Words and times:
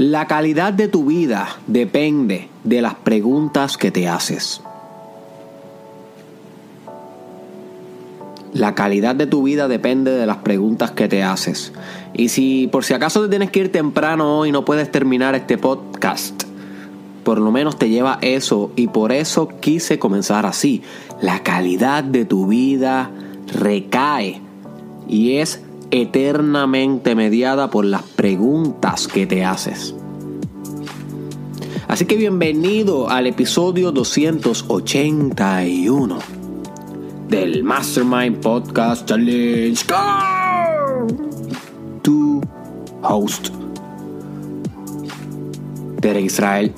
La 0.00 0.26
calidad 0.26 0.72
de 0.72 0.88
tu 0.88 1.04
vida 1.04 1.58
depende 1.66 2.48
de 2.64 2.80
las 2.80 2.94
preguntas 2.94 3.76
que 3.76 3.90
te 3.90 4.08
haces. 4.08 4.62
La 8.54 8.74
calidad 8.74 9.14
de 9.14 9.26
tu 9.26 9.42
vida 9.42 9.68
depende 9.68 10.12
de 10.12 10.24
las 10.24 10.38
preguntas 10.38 10.90
que 10.92 11.06
te 11.06 11.22
haces. 11.22 11.74
Y 12.14 12.30
si 12.30 12.66
por 12.68 12.82
si 12.82 12.94
acaso 12.94 13.20
te 13.24 13.28
tienes 13.28 13.50
que 13.50 13.60
ir 13.60 13.72
temprano 13.72 14.38
hoy 14.38 14.48
y 14.48 14.52
no 14.52 14.64
puedes 14.64 14.90
terminar 14.90 15.34
este 15.34 15.58
podcast, 15.58 16.44
por 17.22 17.38
lo 17.38 17.50
menos 17.50 17.78
te 17.78 17.90
lleva 17.90 18.16
eso 18.22 18.72
y 18.76 18.86
por 18.86 19.12
eso 19.12 19.48
quise 19.60 19.98
comenzar 19.98 20.46
así. 20.46 20.80
La 21.20 21.42
calidad 21.42 22.04
de 22.04 22.24
tu 22.24 22.46
vida 22.46 23.10
recae 23.52 24.40
y 25.06 25.36
es 25.36 25.60
eternamente 25.90 27.14
mediada 27.14 27.70
por 27.70 27.84
las 27.84 28.02
preguntas 28.02 29.06
que 29.08 29.26
te 29.26 29.44
haces. 29.44 29.94
Así 31.88 32.06
que 32.06 32.16
bienvenido 32.16 33.10
al 33.10 33.26
episodio 33.26 33.90
281 33.90 36.18
del 37.28 37.64
Mastermind 37.64 38.40
Podcast 38.40 39.08
Challenge. 39.08 39.84
Tu 42.02 42.40
host, 43.02 43.48
Derek 46.00 46.26
Israel. 46.26 46.72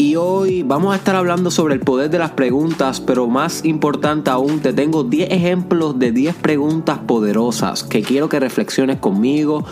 Y 0.00 0.14
hoy 0.14 0.62
vamos 0.62 0.92
a 0.92 0.96
estar 0.96 1.16
hablando 1.16 1.50
sobre 1.50 1.74
el 1.74 1.80
poder 1.80 2.08
de 2.08 2.20
las 2.20 2.30
preguntas, 2.30 3.00
pero 3.00 3.26
más 3.26 3.64
importante 3.64 4.30
aún, 4.30 4.60
te 4.60 4.72
tengo 4.72 5.02
10 5.02 5.32
ejemplos 5.32 5.98
de 5.98 6.12
10 6.12 6.36
preguntas 6.36 7.00
poderosas 7.00 7.82
que 7.82 8.02
quiero 8.02 8.28
que 8.28 8.38
reflexiones 8.38 8.98
conmigo, 8.98 9.64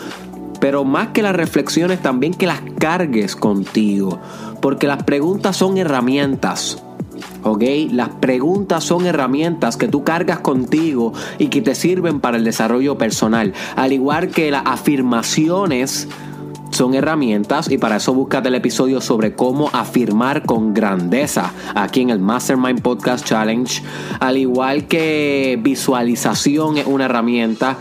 pero 0.59 0.83
más 0.83 1.09
que 1.09 1.21
las 1.21 1.33
reflexiones 1.33 2.01
también 2.01 2.33
que 2.33 2.45
las 2.45 2.59
cargues 2.77 3.37
contigo, 3.37 4.19
porque 4.61 4.85
las 4.85 5.03
preguntas 5.03 5.55
son 5.55 5.77
herramientas. 5.77 6.83
¿ok? 7.43 7.63
Las 7.91 8.09
preguntas 8.09 8.83
son 8.83 9.05
herramientas 9.05 9.77
que 9.77 9.87
tú 9.87 10.03
cargas 10.03 10.39
contigo 10.39 11.13
y 11.37 11.47
que 11.47 11.61
te 11.61 11.73
sirven 11.73 12.19
para 12.19 12.35
el 12.35 12.43
desarrollo 12.43 12.97
personal. 12.97 13.53
Al 13.77 13.93
igual 13.93 14.27
que 14.27 14.51
las 14.51 14.63
afirmaciones 14.65 16.09
son 16.77 16.93
herramientas 16.93 17.71
y 17.71 17.79
para 17.79 17.95
eso 17.95 18.13
búscate 18.13 18.49
el 18.49 18.53
episodio 18.53 19.01
sobre 19.01 19.33
cómo 19.33 19.71
afirmar 19.73 20.45
con 20.45 20.75
grandeza 20.75 21.51
aquí 21.73 22.01
en 22.01 22.11
el 22.11 22.19
Mastermind 22.19 22.83
Podcast 22.83 23.25
Challenge. 23.25 23.81
Al 24.19 24.37
igual 24.37 24.85
que 24.85 25.57
visualización 25.59 26.77
es 26.77 26.85
una 26.85 27.05
herramienta, 27.05 27.77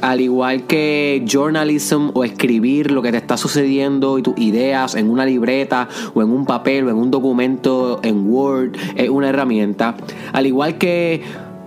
al 0.00 0.20
igual 0.20 0.62
que 0.68 1.24
journalism 1.26 2.10
o 2.14 2.22
escribir 2.22 2.92
lo 2.92 3.02
que 3.02 3.10
te 3.10 3.16
está 3.16 3.36
sucediendo 3.36 4.16
y 4.16 4.22
tus 4.22 4.38
ideas 4.38 4.94
en 4.94 5.10
una 5.10 5.26
libreta 5.26 5.88
o 6.14 6.22
en 6.22 6.30
un 6.30 6.46
papel 6.46 6.86
o 6.86 6.90
en 6.90 6.98
un 6.98 7.10
documento 7.10 7.98
en 8.04 8.30
Word 8.30 8.76
es 8.94 9.08
una 9.08 9.28
herramienta. 9.28 9.96
Al 10.32 10.46
igual 10.46 10.78
que 10.78 11.20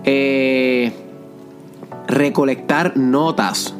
eh, 0.04 0.94
recolectar 2.08 2.96
notas 2.96 3.74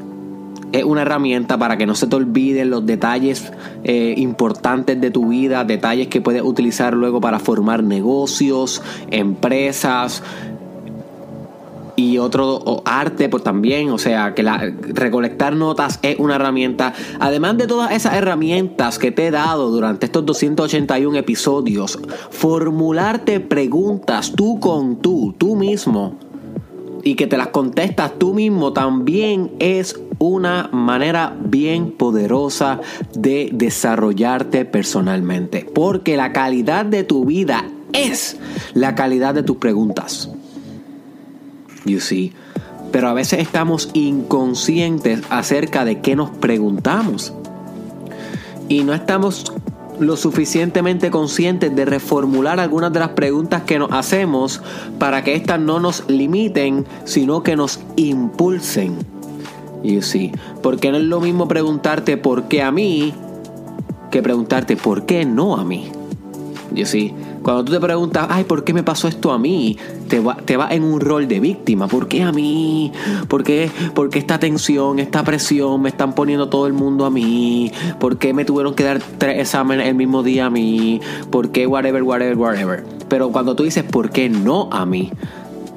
es 0.72 0.84
una 0.84 1.02
herramienta 1.02 1.58
para 1.58 1.76
que 1.76 1.86
no 1.86 1.94
se 1.94 2.06
te 2.06 2.16
olviden 2.16 2.70
los 2.70 2.86
detalles 2.86 3.52
eh, 3.84 4.14
importantes 4.16 5.00
de 5.00 5.10
tu 5.10 5.28
vida, 5.28 5.64
detalles 5.64 6.08
que 6.08 6.20
puedes 6.20 6.42
utilizar 6.42 6.94
luego 6.94 7.20
para 7.20 7.38
formar 7.38 7.82
negocios, 7.82 8.82
empresas 9.10 10.22
y 11.96 12.18
otro 12.18 12.82
arte 12.84 13.28
pues 13.28 13.42
también, 13.42 13.90
o 13.90 13.98
sea, 13.98 14.34
que 14.34 14.42
la, 14.42 14.72
recolectar 14.94 15.54
notas 15.54 15.98
es 16.02 16.18
una 16.18 16.36
herramienta. 16.36 16.94
Además 17.18 17.58
de 17.58 17.66
todas 17.66 17.92
esas 17.92 18.14
herramientas 18.14 18.98
que 18.98 19.10
te 19.10 19.26
he 19.26 19.30
dado 19.30 19.70
durante 19.70 20.06
estos 20.06 20.24
281 20.24 21.18
episodios, 21.18 21.98
formularte 22.30 23.40
preguntas 23.40 24.32
tú 24.34 24.60
con 24.60 24.96
tú, 24.96 25.34
tú 25.36 25.56
mismo 25.56 26.14
y 27.02 27.14
que 27.14 27.26
te 27.26 27.36
las 27.36 27.48
contestas 27.48 28.12
tú 28.18 28.34
mismo 28.34 28.72
también 28.72 29.52
es 29.58 29.98
una 30.20 30.68
manera 30.70 31.34
bien 31.40 31.92
poderosa 31.92 32.80
de 33.14 33.48
desarrollarte 33.52 34.66
personalmente. 34.66 35.66
Porque 35.74 36.16
la 36.16 36.32
calidad 36.32 36.84
de 36.84 37.02
tu 37.02 37.24
vida 37.24 37.64
es 37.92 38.36
la 38.74 38.94
calidad 38.94 39.34
de 39.34 39.42
tus 39.42 39.56
preguntas. 39.56 40.30
You 41.84 42.00
see. 42.00 42.32
Pero 42.92 43.08
a 43.08 43.14
veces 43.14 43.40
estamos 43.40 43.88
inconscientes 43.94 45.22
acerca 45.30 45.84
de 45.84 46.00
qué 46.00 46.16
nos 46.16 46.30
preguntamos. 46.30 47.32
Y 48.68 48.84
no 48.84 48.92
estamos 48.92 49.52
lo 49.98 50.16
suficientemente 50.16 51.10
conscientes 51.10 51.74
de 51.74 51.84
reformular 51.84 52.60
algunas 52.60 52.92
de 52.92 53.00
las 53.00 53.10
preguntas 53.10 53.62
que 53.62 53.78
nos 53.78 53.92
hacemos 53.92 54.60
para 54.98 55.24
que 55.24 55.34
éstas 55.34 55.60
no 55.60 55.80
nos 55.80 56.04
limiten, 56.08 56.84
sino 57.04 57.42
que 57.42 57.56
nos 57.56 57.80
impulsen. 57.96 59.19
Y 59.82 60.02
sí, 60.02 60.32
porque 60.62 60.90
no 60.90 60.98
es 60.98 61.04
lo 61.04 61.20
mismo 61.20 61.48
preguntarte 61.48 62.16
por 62.16 62.48
qué 62.48 62.62
a 62.62 62.70
mí 62.70 63.14
que 64.10 64.22
preguntarte 64.22 64.76
por 64.76 65.06
qué 65.06 65.24
no 65.24 65.56
a 65.56 65.64
mí. 65.64 65.90
Y 66.74 66.84
sí, 66.84 67.12
cuando 67.42 67.64
tú 67.64 67.72
te 67.72 67.80
preguntas, 67.80 68.26
ay, 68.30 68.44
¿por 68.44 68.62
qué 68.62 68.72
me 68.72 68.82
pasó 68.82 69.08
esto 69.08 69.32
a 69.32 69.38
mí? 69.38 69.76
Te 70.08 70.20
va, 70.20 70.36
te 70.36 70.56
va 70.56 70.68
en 70.70 70.84
un 70.84 71.00
rol 71.00 71.26
de 71.26 71.40
víctima. 71.40 71.88
¿Por 71.88 72.06
qué 72.06 72.22
a 72.22 72.32
mí? 72.32 72.92
¿Por 73.28 73.42
qué, 73.42 73.70
¿Por 73.94 74.10
qué 74.10 74.18
esta 74.20 74.38
tensión, 74.38 74.98
esta 74.98 75.24
presión 75.24 75.82
me 75.82 75.88
están 75.88 76.14
poniendo 76.14 76.48
todo 76.48 76.66
el 76.66 76.72
mundo 76.72 77.06
a 77.06 77.10
mí? 77.10 77.72
¿Por 77.98 78.18
qué 78.18 78.34
me 78.34 78.44
tuvieron 78.44 78.74
que 78.74 78.84
dar 78.84 79.00
tres 79.18 79.40
exámenes 79.40 79.88
el 79.88 79.94
mismo 79.94 80.22
día 80.22 80.46
a 80.46 80.50
mí? 80.50 81.00
¿Por 81.30 81.50
qué 81.50 81.66
whatever, 81.66 82.02
whatever, 82.02 82.36
whatever? 82.36 82.84
Pero 83.08 83.32
cuando 83.32 83.56
tú 83.56 83.64
dices, 83.64 83.82
¿por 83.82 84.10
qué 84.10 84.28
no 84.28 84.68
a 84.70 84.86
mí? 84.86 85.10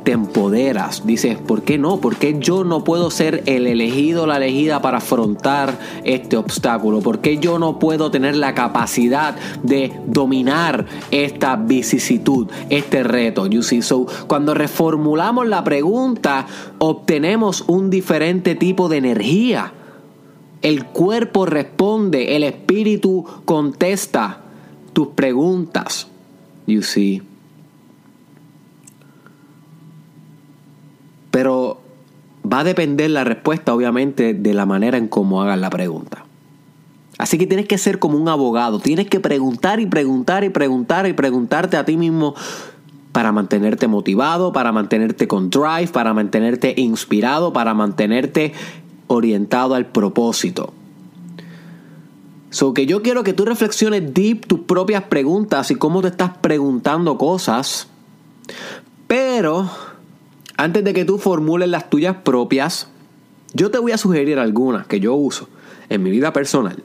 Te 0.03 0.12
empoderas. 0.12 1.06
Dices, 1.06 1.38
¿por 1.38 1.64
qué 1.64 1.78
no? 1.78 2.00
¿Por 2.00 2.18
qué 2.18 2.38
yo 2.40 2.64
no 2.64 2.84
puedo 2.84 3.09
ser 3.09 3.44
el 3.46 3.68
elegido, 3.68 4.28
la 4.28 4.38
elegida 4.38 4.81
para 4.81 4.97
afrontar 4.97 5.78
este 6.03 6.38
obstáculo? 6.38 7.02
¿Por 7.02 7.19
qué 7.19 7.38
yo 7.38 7.59
no 7.59 7.80
puedo 7.80 8.12
tener 8.12 8.36
la 8.36 8.53
capacidad 8.53 9.36
de 9.63 9.94
dominar 10.06 10.86
esta 11.12 11.56
vicisitud, 11.56 12.50
este 12.69 13.03
reto? 13.03 13.47
You 13.47 13.63
see? 13.63 13.81
So, 13.81 14.06
cuando 14.28 14.53
reformulamos 14.53 15.47
la 15.47 15.63
pregunta, 15.63 16.46
obtenemos 16.80 17.63
un 17.68 17.90
diferente 17.90 18.56
tipo 18.56 18.90
de 18.90 18.97
energía. 18.97 19.74
El 20.62 20.86
cuerpo 20.86 21.46
responde, 21.46 22.36
el 22.36 22.44
espíritu 22.44 23.25
contesta 23.46 24.42
tus 24.94 25.09
preguntas. 25.09 26.08
You 26.66 26.81
see? 26.81 27.22
Pero 31.33 31.81
va 32.45 32.59
a 32.59 32.63
depender 32.63 33.09
la 33.09 33.23
respuesta, 33.23 33.73
obviamente, 33.73 34.35
de 34.35 34.53
la 34.53 34.67
manera 34.67 34.99
en 34.99 35.07
cómo 35.07 35.41
hagas 35.41 35.57
la 35.57 35.71
pregunta. 35.71 36.25
Así 37.17 37.39
que 37.39 37.47
tienes 37.47 37.67
que 37.67 37.79
ser 37.79 37.97
como 37.97 38.19
un 38.19 38.29
abogado. 38.29 38.79
Tienes 38.79 39.07
que 39.07 39.19
preguntar 39.19 39.79
y 39.79 39.88
preguntar 39.88 40.44
y 40.44 40.49
preguntar 40.49 41.07
y 41.07 41.13
preguntarte 41.13 41.75
a 41.75 41.85
ti 41.85 41.97
mismo 41.97 42.35
para 43.11 43.31
mantenerte 43.31 43.88
motivado, 43.88 44.53
para 44.53 44.71
mantenerte 44.71 45.27
con 45.27 45.49
drive, 45.49 45.88
para 45.88 46.13
mantenerte 46.13 46.75
inspirado, 46.77 47.51
para 47.51 47.73
mantenerte 47.73 48.53
orientado 49.07 49.73
al 49.73 49.88
propósito. 49.88 50.71
So 52.51 52.75
que 52.75 52.85
yo 52.85 53.01
quiero 53.01 53.23
que 53.23 53.33
tú 53.33 53.45
reflexiones 53.45 54.13
deep 54.13 54.45
tus 54.45 54.59
propias 54.59 55.01
preguntas 55.05 55.71
y 55.71 55.75
cómo 55.75 56.03
te 56.03 56.09
estás 56.09 56.38
preguntando 56.38 57.17
cosas. 57.17 57.88
Pero 59.07 59.67
antes 60.58 60.84
de 60.84 60.94
que 60.94 61.06
tú 61.06 61.18
formules 61.18 61.69
las 61.69 61.90
tuyas 61.90 62.18
propias, 62.24 62.88
yo 63.53 63.72
te 63.72 63.78
voy 63.78 63.91
a 63.91 63.97
sugerir 63.97 64.40
algunas 64.40 64.88
que 64.88 65.00
yo 65.00 65.14
uso 65.14 65.47
en 65.90 66.03
mi 66.03 66.12
vida 66.12 66.34
personal. 66.34 66.84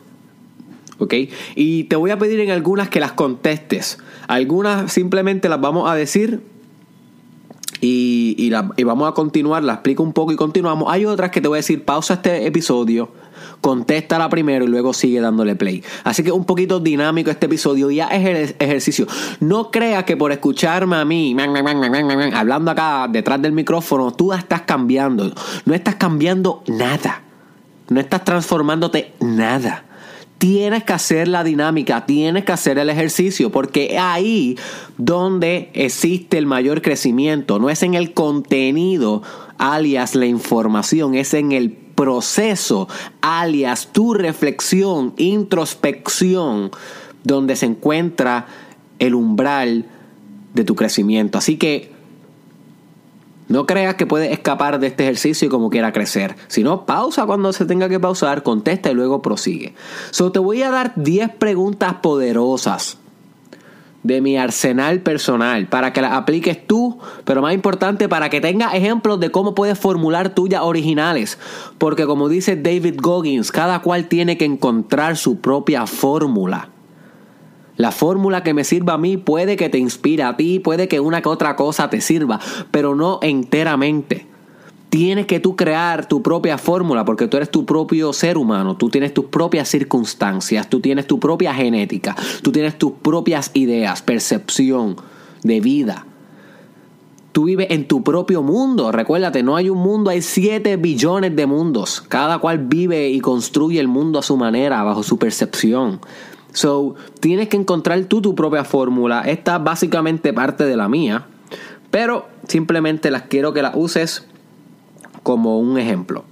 ¿Ok? 0.99 1.15
Y 1.55 1.85
te 1.85 1.97
voy 1.97 2.11
a 2.11 2.19
pedir 2.19 2.41
en 2.41 2.51
algunas 2.51 2.89
que 2.89 3.01
las 3.01 3.13
contestes. 3.13 3.99
Algunas 4.27 4.93
simplemente 4.93 5.49
las 5.49 5.61
vamos 5.61 5.89
a 5.89 5.95
decir 5.95 6.43
y, 7.81 8.35
y, 8.37 8.85
vamos 8.85 9.09
a 9.09 9.13
continuar, 9.13 9.63
la 9.63 9.75
explico 9.75 10.03
un 10.03 10.13
poco 10.13 10.33
y 10.33 10.37
continuamos. 10.37 10.93
Hay 10.93 11.05
otras 11.05 11.31
que 11.31 11.41
te 11.41 11.47
voy 11.47 11.57
a 11.57 11.61
decir, 11.61 11.85
pausa 11.85 12.15
este 12.15 12.47
episodio, 12.47 13.11
contéstala 13.61 14.29
primero 14.29 14.65
y 14.65 14.69
luego 14.69 14.93
sigue 14.93 15.21
dándole 15.21 15.57
play. 15.57 15.83
Así 16.05 16.23
que 16.23 16.33
un 16.33 16.45
poquito 16.45 16.81
dinámico 16.81 17.31
este 17.31 17.47
episodio, 17.47 17.91
ya 17.91 18.09
es 18.09 18.27
el 18.27 18.57
ejercicio. 18.59 19.07
No 19.41 19.71
creas 19.71 20.05
que 20.05 20.17
por 20.17 20.33
escucharme 20.33 20.97
a 20.97 21.05
mí, 21.05 21.37
hablando 22.35 22.71
acá 22.71 23.09
detrás 23.11 23.41
del 23.43 23.53
micrófono, 23.53 24.13
tú 24.13 24.33
estás 24.33 24.63
cambiando. 24.63 25.33
No 25.65 25.75
estás 25.75 25.97
cambiando 25.97 26.63
nada. 26.67 27.23
No 27.89 28.01
estás 28.01 28.25
transformándote 28.25 29.13
nada. 29.21 29.85
Tienes 30.39 30.85
que 30.85 30.93
hacer 30.93 31.27
la 31.27 31.43
dinámica, 31.43 32.07
tienes 32.07 32.45
que 32.45 32.53
hacer 32.53 32.79
el 32.79 32.91
ejercicio, 32.91 33.51
porque 33.51 33.99
ahí 33.99 34.57
donde 34.97 35.71
existe 35.75 36.39
el 36.39 36.47
mayor 36.47 36.81
crecimiento, 36.81 37.59
no 37.59 37.71
es 37.71 37.83
en 37.83 37.95
el 37.95 38.15
contenido, 38.15 39.23
alias 39.59 40.15
la 40.15 40.27
información, 40.27 41.17
es 41.17 41.35
en 41.35 41.51
el 41.51 41.88
proceso, 41.99 42.87
alias 43.23 43.89
tu 43.91 44.15
reflexión, 44.15 45.15
introspección, 45.17 46.71
donde 47.25 47.57
se 47.57 47.67
encuentra 47.67 48.47
el 49.01 49.17
umbral 49.17 49.85
de 50.55 50.63
tu 50.63 50.77
crecimiento. 50.77 51.39
Así 51.39 51.57
que 51.57 51.91
no 53.49 53.67
creas 53.67 53.97
que 53.97 54.07
puedes 54.07 54.31
escapar 54.31 54.79
de 54.79 54.87
este 54.87 55.03
ejercicio 55.03 55.49
y 55.49 55.49
como 55.49 55.71
quiera 55.71 55.93
crecer. 55.93 56.37
Si 56.47 56.63
no, 56.63 56.87
pausa 56.87 57.27
cuando 57.27 57.53
se 57.53 57.65
tenga 57.65 57.89
que 57.89 57.99
pausar, 57.99 58.45
contesta 58.45 58.93
y 58.93 58.95
luego 58.95 59.21
prosigue. 59.21 59.75
So, 60.13 60.31
te 60.31 60.39
voy 60.39 60.63
a 60.63 60.71
dar 60.71 60.93
10 60.95 61.31
preguntas 61.35 61.95
poderosas 61.95 62.98
de 64.03 64.21
mi 64.21 64.37
arsenal 64.37 65.01
personal 65.01 65.67
para 65.67 65.93
que 65.93 66.01
las 66.01 66.13
apliques 66.13 66.67
tú, 66.67 66.99
pero 67.25 67.43
más 67.43 67.55
importante 67.55 68.09
para 68.09 68.31
que 68.31 68.41
tengas 68.41 68.75
ejemplos 68.75 69.19
de 69.21 69.31
cómo 69.31 69.55
puedes 69.55 69.79
formular 69.79 70.35
tuyas 70.35 70.63
originales. 70.63 71.39
Porque 71.79 72.07
como 72.07 72.29
dice 72.29 72.57
David 72.57 73.01
Goggins, 73.01 73.53
cada 73.53 73.81
cual 73.81 74.09
tiene 74.09 74.39
que 74.39 74.45
encontrar 74.45 75.17
su 75.17 75.41
propia 75.41 75.87
fórmula. 75.87 76.71
La 77.77 77.93
fórmula 77.93 78.43
que 78.43 78.55
me 78.55 78.65
sirva 78.65 78.95
a 78.95 78.99
mí 78.99 79.17
puede 79.17 79.57
que 79.57 79.69
te 79.69 79.79
inspire 79.79 80.25
a 80.25 80.37
ti, 80.37 80.59
puede 80.59 80.89
que 80.89 80.99
una 80.99 81.23
que 81.23 81.29
otra 81.29 81.55
cosa 81.55 81.91
te 81.91 82.01
sirva, 82.01 82.41
pero 82.71 82.97
no 82.97 83.21
enteramente. 83.23 84.27
Tienes 84.89 85.27
que 85.27 85.39
tú 85.39 85.55
crear 85.55 86.09
tu 86.09 86.23
propia 86.23 86.57
fórmula 86.57 87.05
porque 87.05 87.29
tú 87.29 87.37
eres 87.37 87.51
tu 87.51 87.67
propio 87.67 88.13
ser 88.13 88.39
humano, 88.39 88.77
tú 88.77 88.89
tienes 88.89 89.13
tus 89.13 89.27
propias 89.27 89.69
circunstancias, 89.69 90.71
tú 90.71 90.81
tienes 90.81 91.07
tu 91.07 91.21
propia 91.21 91.53
genética, 91.53 92.17
tú 92.43 92.53
tienes 92.53 92.79
tus 92.79 92.93
propias 92.93 93.51
ideas, 93.53 94.01
percepción 94.01 94.97
de 95.43 95.61
vida. 95.61 96.07
Tú 97.33 97.45
vives 97.45 97.69
en 97.71 97.87
tu 97.87 98.03
propio 98.03 98.43
mundo. 98.43 98.91
Recuérdate, 98.91 99.43
no 99.43 99.55
hay 99.57 99.69
un 99.71 99.79
mundo, 99.79 100.11
hay 100.11 100.23
7 100.23 100.77
billones 100.77 101.37
de 101.37 101.47
mundos. 101.47 102.01
Cada 102.01 102.39
cual 102.39 102.59
vive 102.59 103.11
y 103.11 103.21
construye 103.21 103.79
el 103.79 103.89
mundo 103.89 104.19
a 104.19 104.23
su 104.23 104.37
manera, 104.37 104.83
bajo 104.83 105.03
su 105.03 105.19
percepción. 105.19 106.01
So, 106.53 106.95
tienes 107.21 107.49
que 107.49 107.57
encontrar 107.57 108.03
tú 108.05 108.23
tu 108.23 108.35
propia 108.35 108.65
fórmula. 108.65 109.23
Esta 109.23 109.57
es 109.57 109.65
básicamente 109.65 110.33
parte 110.33 110.65
de 110.65 110.77
la 110.77 110.89
mía, 110.89 111.27
pero 111.91 112.27
simplemente 112.49 113.11
las 113.11 113.23
quiero 113.23 113.53
que 113.53 113.63
las 113.63 113.75
uses 113.77 114.27
como 115.23 115.59
un 115.59 115.79
ejemplo. 115.79 116.25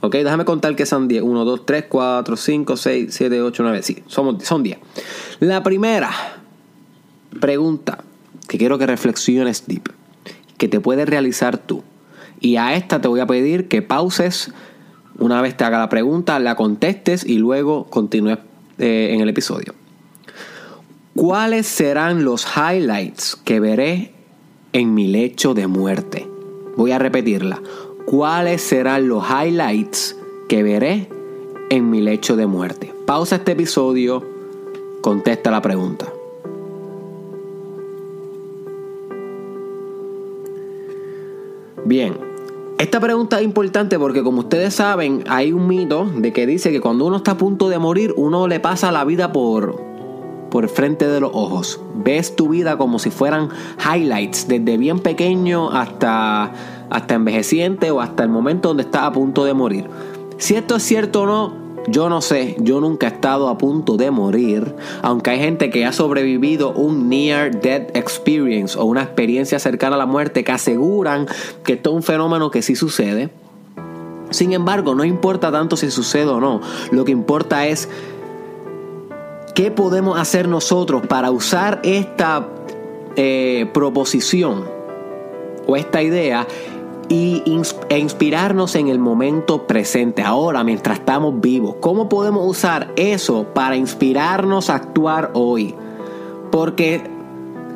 Ok, 0.00 0.16
déjame 0.16 0.44
contar 0.44 0.76
que 0.76 0.86
son 0.86 1.08
10. 1.08 1.22
1, 1.22 1.44
2, 1.44 1.66
3, 1.66 1.84
4, 1.88 2.36
5, 2.36 2.76
6, 2.76 3.06
7, 3.10 3.42
8, 3.42 3.62
9. 3.62 3.82
Sí, 3.82 4.02
son, 4.06 4.40
son 4.40 4.62
10. 4.62 4.78
La 5.40 5.62
primera 5.62 6.10
pregunta 7.40 8.04
que 8.48 8.58
quiero 8.58 8.78
que 8.78 8.86
reflexiones 8.86 9.66
deep, 9.66 9.90
que 10.58 10.68
te 10.68 10.80
puedes 10.80 11.08
realizar 11.08 11.58
tú. 11.58 11.82
Y 12.40 12.56
a 12.56 12.74
esta 12.74 13.00
te 13.00 13.08
voy 13.08 13.20
a 13.20 13.26
pedir 13.26 13.68
que 13.68 13.80
pauses 13.80 14.52
una 15.18 15.40
vez 15.40 15.56
te 15.56 15.64
haga 15.64 15.78
la 15.78 15.88
pregunta, 15.88 16.38
la 16.38 16.56
contestes 16.56 17.24
y 17.24 17.38
luego 17.38 17.84
continúes 17.84 18.38
eh, 18.78 19.10
en 19.12 19.20
el 19.20 19.28
episodio. 19.28 19.74
¿Cuáles 21.14 21.66
serán 21.66 22.24
los 22.24 22.46
highlights 22.56 23.36
que 23.36 23.60
veré 23.60 24.12
en 24.72 24.94
mi 24.94 25.06
lecho 25.06 25.54
de 25.54 25.68
muerte? 25.68 26.28
Voy 26.76 26.90
a 26.90 26.98
repetirla. 26.98 27.62
¿Cuáles 28.06 28.60
serán 28.60 29.08
los 29.08 29.24
highlights 29.28 30.16
que 30.46 30.62
veré 30.62 31.08
en 31.70 31.90
mi 31.90 32.02
lecho 32.02 32.36
de 32.36 32.46
muerte? 32.46 32.92
Pausa 33.06 33.36
este 33.36 33.52
episodio, 33.52 34.22
contesta 35.00 35.50
la 35.50 35.62
pregunta. 35.62 36.12
Bien, 41.86 42.18
esta 42.78 43.00
pregunta 43.00 43.38
es 43.38 43.44
importante 43.44 43.98
porque 43.98 44.22
como 44.22 44.40
ustedes 44.40 44.74
saben, 44.74 45.24
hay 45.28 45.52
un 45.52 45.66
mito 45.66 46.04
de 46.04 46.32
que 46.32 46.46
dice 46.46 46.72
que 46.72 46.80
cuando 46.80 47.06
uno 47.06 47.16
está 47.16 47.32
a 47.32 47.38
punto 47.38 47.70
de 47.70 47.78
morir, 47.78 48.12
uno 48.16 48.48
le 48.48 48.60
pasa 48.60 48.92
la 48.92 49.04
vida 49.04 49.32
por 49.32 49.94
por 50.54 50.68
frente 50.68 51.08
de 51.08 51.18
los 51.18 51.32
ojos. 51.34 51.80
Ves 51.96 52.36
tu 52.36 52.50
vida 52.50 52.78
como 52.78 53.00
si 53.00 53.10
fueran 53.10 53.48
highlights, 53.92 54.46
desde 54.46 54.76
bien 54.76 55.00
pequeño 55.00 55.72
hasta, 55.72 56.52
hasta 56.90 57.14
envejeciente 57.14 57.90
o 57.90 58.00
hasta 58.00 58.22
el 58.22 58.28
momento 58.28 58.68
donde 58.68 58.84
estás 58.84 59.02
a 59.02 59.12
punto 59.12 59.44
de 59.44 59.54
morir. 59.54 59.86
Si 60.38 60.54
esto 60.56 60.76
es 60.76 60.82
cierto 60.82 61.22
o 61.22 61.26
no, 61.26 61.64
yo 61.86 62.08
no 62.08 62.20
sé, 62.20 62.56
yo 62.58 62.80
nunca 62.80 63.06
he 63.06 63.10
estado 63.10 63.48
a 63.48 63.58
punto 63.58 63.96
de 63.96 64.10
morir, 64.10 64.74
aunque 65.02 65.30
hay 65.30 65.38
gente 65.38 65.70
que 65.70 65.84
ha 65.84 65.92
sobrevivido 65.92 66.72
un 66.72 67.08
near 67.08 67.60
death 67.60 67.94
experience 67.96 68.78
o 68.78 68.84
una 68.84 69.02
experiencia 69.02 69.58
cercana 69.58 69.96
a 69.96 69.98
la 69.98 70.06
muerte 70.06 70.44
que 70.44 70.52
aseguran 70.52 71.26
que 71.62 71.74
esto 71.74 71.90
es 71.90 71.96
un 71.96 72.02
fenómeno 72.02 72.50
que 72.50 72.62
sí 72.62 72.74
sucede. 72.74 73.30
Sin 74.30 74.52
embargo, 74.52 74.94
no 74.94 75.04
importa 75.04 75.52
tanto 75.52 75.76
si 75.76 75.90
sucede 75.90 76.26
o 76.26 76.40
no, 76.40 76.60
lo 76.90 77.04
que 77.04 77.12
importa 77.12 77.66
es 77.66 77.88
qué 79.54 79.70
podemos 79.70 80.18
hacer 80.18 80.48
nosotros 80.48 81.06
para 81.06 81.30
usar 81.30 81.80
esta 81.84 82.48
eh, 83.16 83.70
proposición 83.72 84.64
o 85.66 85.76
esta 85.76 86.02
idea 86.02 86.46
y 87.08 87.42
e 87.88 87.98
inspirarnos 87.98 88.74
en 88.74 88.88
el 88.88 88.98
momento 88.98 89.66
presente, 89.66 90.22
ahora 90.22 90.64
mientras 90.64 90.98
estamos 90.98 91.40
vivos. 91.40 91.76
¿Cómo 91.80 92.08
podemos 92.08 92.46
usar 92.46 92.92
eso 92.96 93.46
para 93.54 93.76
inspirarnos 93.76 94.70
a 94.70 94.76
actuar 94.76 95.30
hoy? 95.34 95.74
Porque 96.50 97.02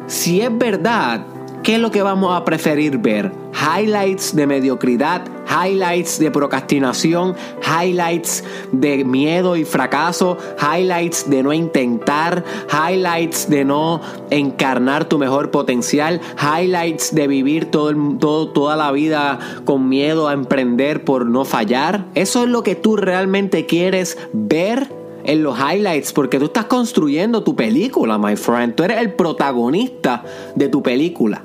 si 0.06 0.40
es 0.40 0.56
verdad 0.56 1.26
¿Qué 1.62 1.74
es 1.74 1.80
lo 1.80 1.90
que 1.90 2.02
vamos 2.02 2.34
a 2.34 2.44
preferir 2.44 2.98
ver? 2.98 3.30
Highlights 3.52 4.34
de 4.34 4.46
mediocridad, 4.46 5.22
highlights 5.48 6.18
de 6.18 6.30
procrastinación, 6.30 7.34
highlights 7.62 8.42
de 8.72 9.04
miedo 9.04 9.56
y 9.56 9.64
fracaso, 9.64 10.38
highlights 10.60 11.28
de 11.28 11.42
no 11.42 11.52
intentar, 11.52 12.44
highlights 12.70 13.50
de 13.50 13.64
no 13.64 14.00
encarnar 14.30 15.06
tu 15.06 15.18
mejor 15.18 15.50
potencial, 15.50 16.20
highlights 16.40 17.14
de 17.14 17.26
vivir 17.26 17.66
todo, 17.66 17.92
todo, 18.18 18.48
toda 18.48 18.76
la 18.76 18.90
vida 18.92 19.38
con 19.64 19.88
miedo 19.88 20.28
a 20.28 20.32
emprender 20.32 21.04
por 21.04 21.26
no 21.26 21.44
fallar. 21.44 22.06
¿Eso 22.14 22.44
es 22.44 22.48
lo 22.48 22.62
que 22.62 22.76
tú 22.76 22.96
realmente 22.96 23.66
quieres 23.66 24.16
ver? 24.32 24.96
en 25.24 25.42
los 25.42 25.58
highlights 25.58 26.14
porque 26.14 26.38
tú 26.38 26.46
estás 26.46 26.64
construyendo 26.64 27.42
tu 27.42 27.54
película, 27.54 28.16
my 28.16 28.34
friend. 28.34 28.74
Tú 28.74 28.84
eres 28.84 28.98
el 28.98 29.12
protagonista 29.12 30.24
de 30.54 30.68
tu 30.70 30.82
película. 30.82 31.44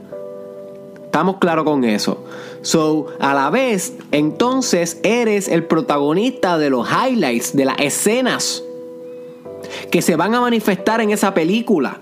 Estamos 1.14 1.38
claros 1.38 1.64
con 1.64 1.84
eso. 1.84 2.26
So, 2.64 3.06
a 3.20 3.36
la 3.36 3.52
vez, 3.52 3.94
entonces 4.12 5.00
eres 5.04 5.48
el 5.48 5.64
protagonista 5.64 6.58
de 6.58 6.72
los 6.72 6.88
highlights, 6.90 7.56
de 7.56 7.66
las 7.66 7.78
escenas 7.78 8.64
que 9.92 10.02
se 10.02 10.16
van 10.16 10.34
a 10.34 10.42
manifestar 10.42 11.02
en 11.02 11.12
esa 11.12 11.36
película. 11.36 12.02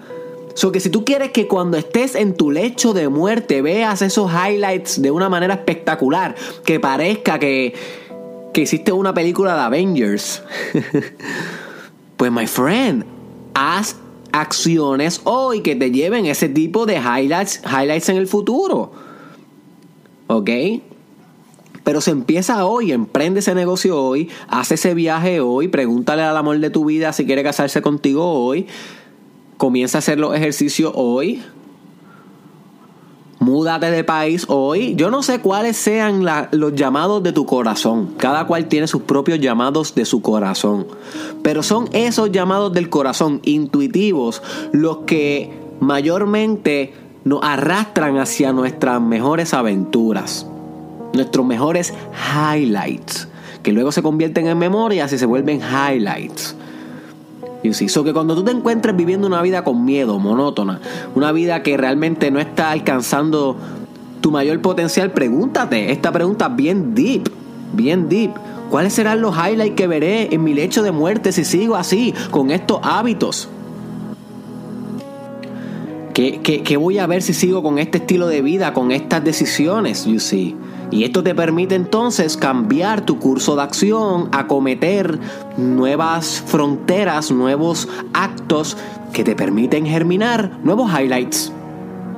So 0.53 0.71
si 0.73 0.89
tú 0.89 1.03
quieres 1.03 1.31
que 1.31 1.45
cuando 1.45 1.75
estés 1.77 2.15
en 2.15 2.37
tu 2.37 2.51
lecho 2.51 2.93
de 2.93 3.09
muerte 3.09 3.61
veas 3.61 4.01
esos 4.01 4.31
highlights 4.31 5.01
de 5.01 5.11
una 5.11 5.27
manera 5.27 5.55
espectacular, 5.55 6.33
que 6.63 6.79
parezca 6.79 7.37
que, 7.37 7.73
que 8.53 8.61
hiciste 8.61 8.93
una 8.93 9.13
película 9.13 9.55
de 9.55 9.59
Avengers, 9.59 10.41
pues 12.15 12.31
my 12.31 12.47
friend, 12.47 13.03
haz 13.55 13.97
acciones 14.31 15.19
hoy 15.25 15.61
que 15.61 15.75
te 15.75 15.91
lleven 15.91 16.25
ese 16.25 16.49
tipo 16.49 16.85
de 16.85 16.95
highlights, 16.95 17.61
highlights 17.65 18.07
en 18.07 18.15
el 18.15 18.27
futuro. 18.27 19.10
¿Ok? 20.31 20.49
Pero 21.83 21.99
se 21.99 22.11
empieza 22.11 22.65
hoy, 22.65 22.93
emprende 22.93 23.41
ese 23.41 23.53
negocio 23.53 24.01
hoy, 24.01 24.29
hace 24.47 24.75
ese 24.75 24.93
viaje 24.93 25.41
hoy, 25.41 25.67
pregúntale 25.67 26.21
al 26.21 26.37
amor 26.37 26.59
de 26.59 26.69
tu 26.69 26.85
vida 26.85 27.11
si 27.11 27.25
quiere 27.25 27.43
casarse 27.43 27.81
contigo 27.81 28.31
hoy, 28.31 28.67
comienza 29.57 29.97
a 29.97 29.99
hacer 29.99 30.19
los 30.19 30.33
ejercicios 30.33 30.93
hoy, 30.95 31.41
múdate 33.39 33.91
de 33.91 34.05
país 34.05 34.45
hoy. 34.47 34.95
Yo 34.95 35.09
no 35.09 35.21
sé 35.21 35.39
cuáles 35.39 35.75
sean 35.75 36.23
los 36.51 36.75
llamados 36.75 37.23
de 37.23 37.33
tu 37.33 37.45
corazón. 37.45 38.13
Cada 38.17 38.45
cual 38.45 38.67
tiene 38.67 38.87
sus 38.87 39.01
propios 39.01 39.39
llamados 39.39 39.95
de 39.95 40.05
su 40.05 40.21
corazón. 40.21 40.85
Pero 41.41 41.63
son 41.63 41.89
esos 41.91 42.31
llamados 42.31 42.71
del 42.71 42.89
corazón 42.89 43.41
intuitivos 43.43 44.43
los 44.71 44.99
que 44.99 45.51
mayormente 45.79 46.93
nos 47.23 47.39
arrastran 47.43 48.17
hacia 48.17 48.51
nuestras 48.53 49.01
mejores 49.01 49.53
aventuras. 49.53 50.47
Nuestros 51.13 51.45
mejores 51.45 51.93
highlights. 52.33 53.27
Que 53.63 53.71
luego 53.71 53.91
se 53.91 54.01
convierten 54.01 54.47
en 54.47 54.57
memorias 54.57 55.13
y 55.13 55.17
se 55.17 55.25
vuelven 55.25 55.61
highlights. 55.61 56.55
Y 57.63 57.73
sí, 57.73 57.89
so 57.89 58.03
que 58.03 58.13
cuando 58.13 58.33
tú 58.33 58.43
te 58.43 58.51
encuentres 58.51 58.95
viviendo 58.95 59.27
una 59.27 59.41
vida 59.41 59.63
con 59.63 59.85
miedo, 59.85 60.17
monótona, 60.17 60.79
una 61.13 61.31
vida 61.31 61.61
que 61.61 61.77
realmente 61.77 62.31
no 62.31 62.39
está 62.39 62.71
alcanzando 62.71 63.55
tu 64.19 64.31
mayor 64.31 64.61
potencial, 64.61 65.11
pregúntate 65.11 65.91
esta 65.91 66.11
pregunta 66.11 66.49
bien 66.49 66.95
deep, 66.95 67.29
bien 67.73 68.09
deep. 68.09 68.31
¿Cuáles 68.71 68.93
serán 68.93 69.21
los 69.21 69.35
highlights 69.35 69.75
que 69.75 69.85
veré 69.85 70.33
en 70.33 70.43
mi 70.43 70.53
lecho 70.53 70.81
de 70.81 70.91
muerte 70.91 71.31
si 71.31 71.43
sigo 71.43 71.75
así, 71.75 72.15
con 72.31 72.49
estos 72.49 72.79
hábitos? 72.81 73.49
¿Qué, 76.13 76.41
qué, 76.41 76.61
qué 76.61 76.77
voy 76.77 76.99
a 76.99 77.07
ver 77.07 77.21
si 77.21 77.33
sigo 77.33 77.63
con 77.63 77.79
este 77.79 77.99
estilo 77.99 78.27
de 78.27 78.41
vida, 78.41 78.73
con 78.73 78.91
estas 78.91 79.23
decisiones, 79.23 80.05
you 80.05 80.19
see? 80.19 80.55
Y 80.91 81.05
esto 81.05 81.23
te 81.23 81.33
permite 81.33 81.75
entonces 81.75 82.35
cambiar 82.35 83.01
tu 83.01 83.17
curso 83.17 83.55
de 83.55 83.61
acción, 83.61 84.27
acometer 84.33 85.17
nuevas 85.55 86.43
fronteras, 86.45 87.31
nuevos 87.31 87.87
actos 88.13 88.75
que 89.13 89.23
te 89.23 89.35
permiten 89.35 89.85
germinar 89.85 90.59
nuevos 90.63 90.91
highlights. 90.91 91.53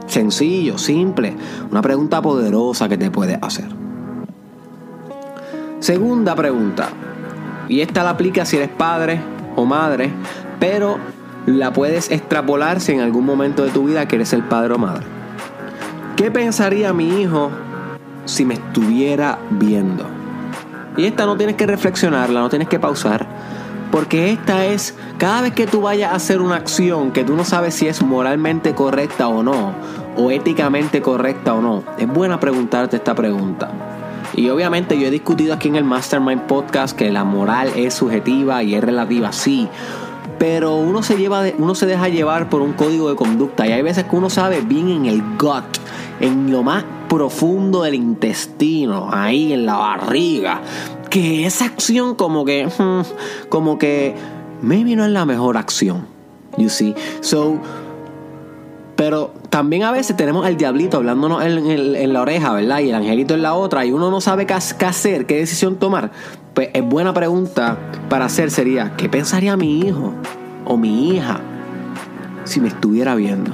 Sencillo, 0.07 0.79
simple, 0.79 1.35
una 1.69 1.81
pregunta 1.83 2.21
poderosa 2.21 2.89
que 2.89 2.97
te 2.97 3.11
puedes 3.11 3.37
hacer. 3.41 3.67
Segunda 5.79 6.35
pregunta, 6.35 6.89
y 7.69 7.81
esta 7.81 8.03
la 8.03 8.11
aplica 8.11 8.45
si 8.45 8.57
eres 8.57 8.69
padre 8.69 9.21
o 9.55 9.65
madre, 9.65 10.11
pero 10.59 10.97
la 11.45 11.73
puedes 11.73 12.11
extrapolar 12.11 12.79
si 12.79 12.93
en 12.93 13.01
algún 13.01 13.25
momento 13.25 13.63
de 13.63 13.71
tu 13.71 13.85
vida 13.85 14.07
quieres 14.07 14.29
ser 14.29 14.47
padre 14.47 14.73
o 14.73 14.77
madre. 14.77 15.05
¿Qué 16.15 16.31
pensaría 16.31 16.93
mi 16.93 17.21
hijo 17.21 17.51
si 18.25 18.45
me 18.45 18.53
estuviera 18.53 19.39
viendo? 19.49 20.05
Y 20.95 21.05
esta 21.05 21.25
no 21.25 21.35
tienes 21.35 21.55
que 21.55 21.65
reflexionarla, 21.65 22.39
no 22.39 22.49
tienes 22.49 22.67
que 22.67 22.79
pausar, 22.79 23.25
porque 23.91 24.31
esta 24.31 24.65
es, 24.65 24.95
cada 25.17 25.41
vez 25.41 25.53
que 25.53 25.67
tú 25.67 25.81
vayas 25.81 26.11
a 26.11 26.15
hacer 26.15 26.39
una 26.39 26.55
acción 26.55 27.11
que 27.11 27.23
tú 27.23 27.35
no 27.35 27.43
sabes 27.43 27.73
si 27.73 27.87
es 27.87 28.01
moralmente 28.03 28.73
correcta 28.75 29.27
o 29.27 29.43
no, 29.43 29.73
o 30.15 30.31
éticamente 30.31 31.01
correcta 31.01 31.53
o 31.55 31.61
no, 31.61 31.83
es 31.97 32.07
buena 32.07 32.39
preguntarte 32.39 32.97
esta 32.97 33.15
pregunta. 33.15 33.71
Y 34.35 34.49
obviamente 34.49 34.99
yo 34.99 35.07
he 35.07 35.11
discutido 35.11 35.53
aquí 35.53 35.67
en 35.67 35.75
el 35.75 35.83
Mastermind 35.83 36.41
Podcast 36.43 36.97
que 36.97 37.11
la 37.11 37.23
moral 37.23 37.71
es 37.75 37.93
subjetiva 37.93 38.63
y 38.63 38.73
es 38.73 38.83
relativa, 38.83 39.31
sí. 39.31 39.69
Pero 40.39 40.75
uno 40.75 41.03
se, 41.03 41.17
lleva 41.17 41.43
uno 41.57 41.75
se 41.75 41.85
deja 41.85 42.09
llevar 42.09 42.49
por 42.49 42.61
un 42.61 42.73
código 42.73 43.09
de 43.09 43.15
conducta 43.15 43.67
y 43.67 43.71
hay 43.71 43.81
veces 43.81 44.05
que 44.05 44.15
uno 44.15 44.29
sabe 44.29 44.61
bien 44.61 44.89
en 44.89 45.05
el 45.05 45.21
gut, 45.37 45.63
en 46.19 46.51
lo 46.51 46.63
más 46.63 46.83
profundo 47.07 47.83
del 47.83 47.95
intestino, 47.95 49.09
ahí 49.11 49.53
en 49.53 49.65
la 49.65 49.75
barriga, 49.75 50.61
que 51.09 51.45
esa 51.45 51.65
acción 51.65 52.15
como 52.15 52.43
que, 52.43 52.67
como 53.49 53.77
que, 53.77 54.15
maybe 54.61 54.95
no 54.95 55.05
es 55.05 55.11
la 55.11 55.25
mejor 55.25 55.57
acción. 55.57 56.07
You 56.57 56.69
see? 56.69 56.93
So, 57.21 57.59
pero 59.05 59.33
también 59.49 59.83
a 59.83 59.91
veces 59.91 60.15
tenemos 60.15 60.45
al 60.45 60.55
diablito 60.55 60.95
hablándonos 60.95 61.43
en, 61.43 62.13
la 62.13 62.21
oreja, 62.21 62.53
¿verdad? 62.53 62.79
Y 62.79 62.87
el 62.87 62.95
angelito 62.95 63.33
en 63.33 63.41
la 63.41 63.53
otra, 63.53 63.85
y 63.85 63.91
uno 63.91 64.09
no 64.09 64.21
sabe 64.21 64.45
qué, 64.45 64.53
hacer, 64.53 65.25
qué 65.25 65.39
decisión 65.39 65.75
tomar. 65.75 66.11
Pues 66.53 66.69
es 66.73 66.85
buena 66.85 67.13
pregunta 67.13 67.77
para 68.07 68.23
hacer 68.23 68.49
sería, 68.49 68.93
¿qué 68.95 69.09
pensaría 69.09 69.57
mi 69.57 69.81
hijo 69.81 70.13
o 70.63 70.77
mi 70.77 71.09
hija 71.09 71.41
si 72.45 72.61
me 72.61 72.69
estuviera 72.69 73.13
viendo? 73.15 73.51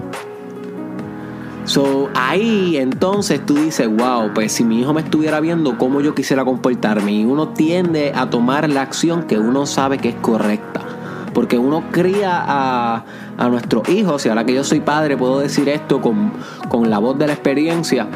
So, 1.63 2.12
ahí 2.13 2.77
entonces 2.77 3.44
tú 3.44 3.56
dices, 3.56 3.88
wow, 3.88 4.32
pues 4.36 4.51
si 4.51 4.63
mi 4.63 4.82
hijo 4.82 4.94
me 4.94 5.01
estuviera 5.01 5.39
viendo, 5.39 5.79
¿cómo 5.79 6.00
yo 6.00 6.13
quisiera 6.13 6.46
comportarme? 6.46 7.12
Y 7.12 7.25
uno 7.25 7.50
tiende 7.50 8.13
a 8.15 8.29
tomar 8.29 8.70
la 8.70 8.84
acción 8.84 9.24
que 9.24 9.39
uno 9.39 9.65
sabe 9.65 9.98
que 9.98 10.10
es 10.10 10.15
correcta. 10.22 10.88
Porque 11.34 11.58
uno 11.58 11.84
cría 11.92 12.44
a, 12.46 13.04
a 13.38 13.50
nuestros 13.50 13.88
hijos, 13.90 14.26
y 14.26 14.30
ahora 14.30 14.46
que 14.46 14.54
yo 14.54 14.64
soy 14.64 14.80
padre 14.80 15.16
puedo 15.16 15.40
decir 15.40 15.70
esto 15.70 16.02
con, 16.02 16.32
con 16.70 16.90
la 16.90 17.00
voz 17.00 17.18
de 17.18 17.28
la 17.28 17.34
experiencia, 17.34 18.08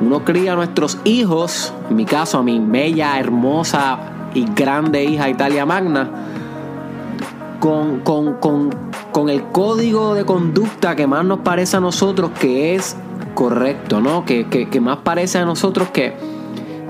uno 0.00 0.24
cría 0.24 0.52
a 0.52 0.56
nuestros 0.56 0.98
hijos, 1.04 1.72
en 1.88 1.96
mi 1.96 2.04
caso 2.04 2.38
a 2.38 2.42
mi 2.42 2.58
bella, 2.58 3.18
hermosa 3.18 3.98
y 4.34 4.44
grande 4.54 5.04
hija 5.04 5.28
Italia 5.30 5.64
Magna, 5.64 6.10
con, 7.60 8.00
con, 8.00 8.34
con, 8.34 8.70
con, 9.10 9.30
el 9.30 9.44
código 9.44 10.14
de 10.14 10.26
conducta 10.26 10.94
que 10.94 11.06
más 11.06 11.24
nos 11.24 11.38
parece 11.40 11.78
a 11.78 11.80
nosotros 11.80 12.30
que 12.38 12.74
es 12.74 12.96
correcto, 13.34 14.00
¿no? 14.00 14.26
Que, 14.26 14.46
que, 14.48 14.68
que 14.68 14.80
más 14.80 14.98
parece 14.98 15.38
a 15.38 15.46
nosotros 15.46 15.88
que, 15.88 16.14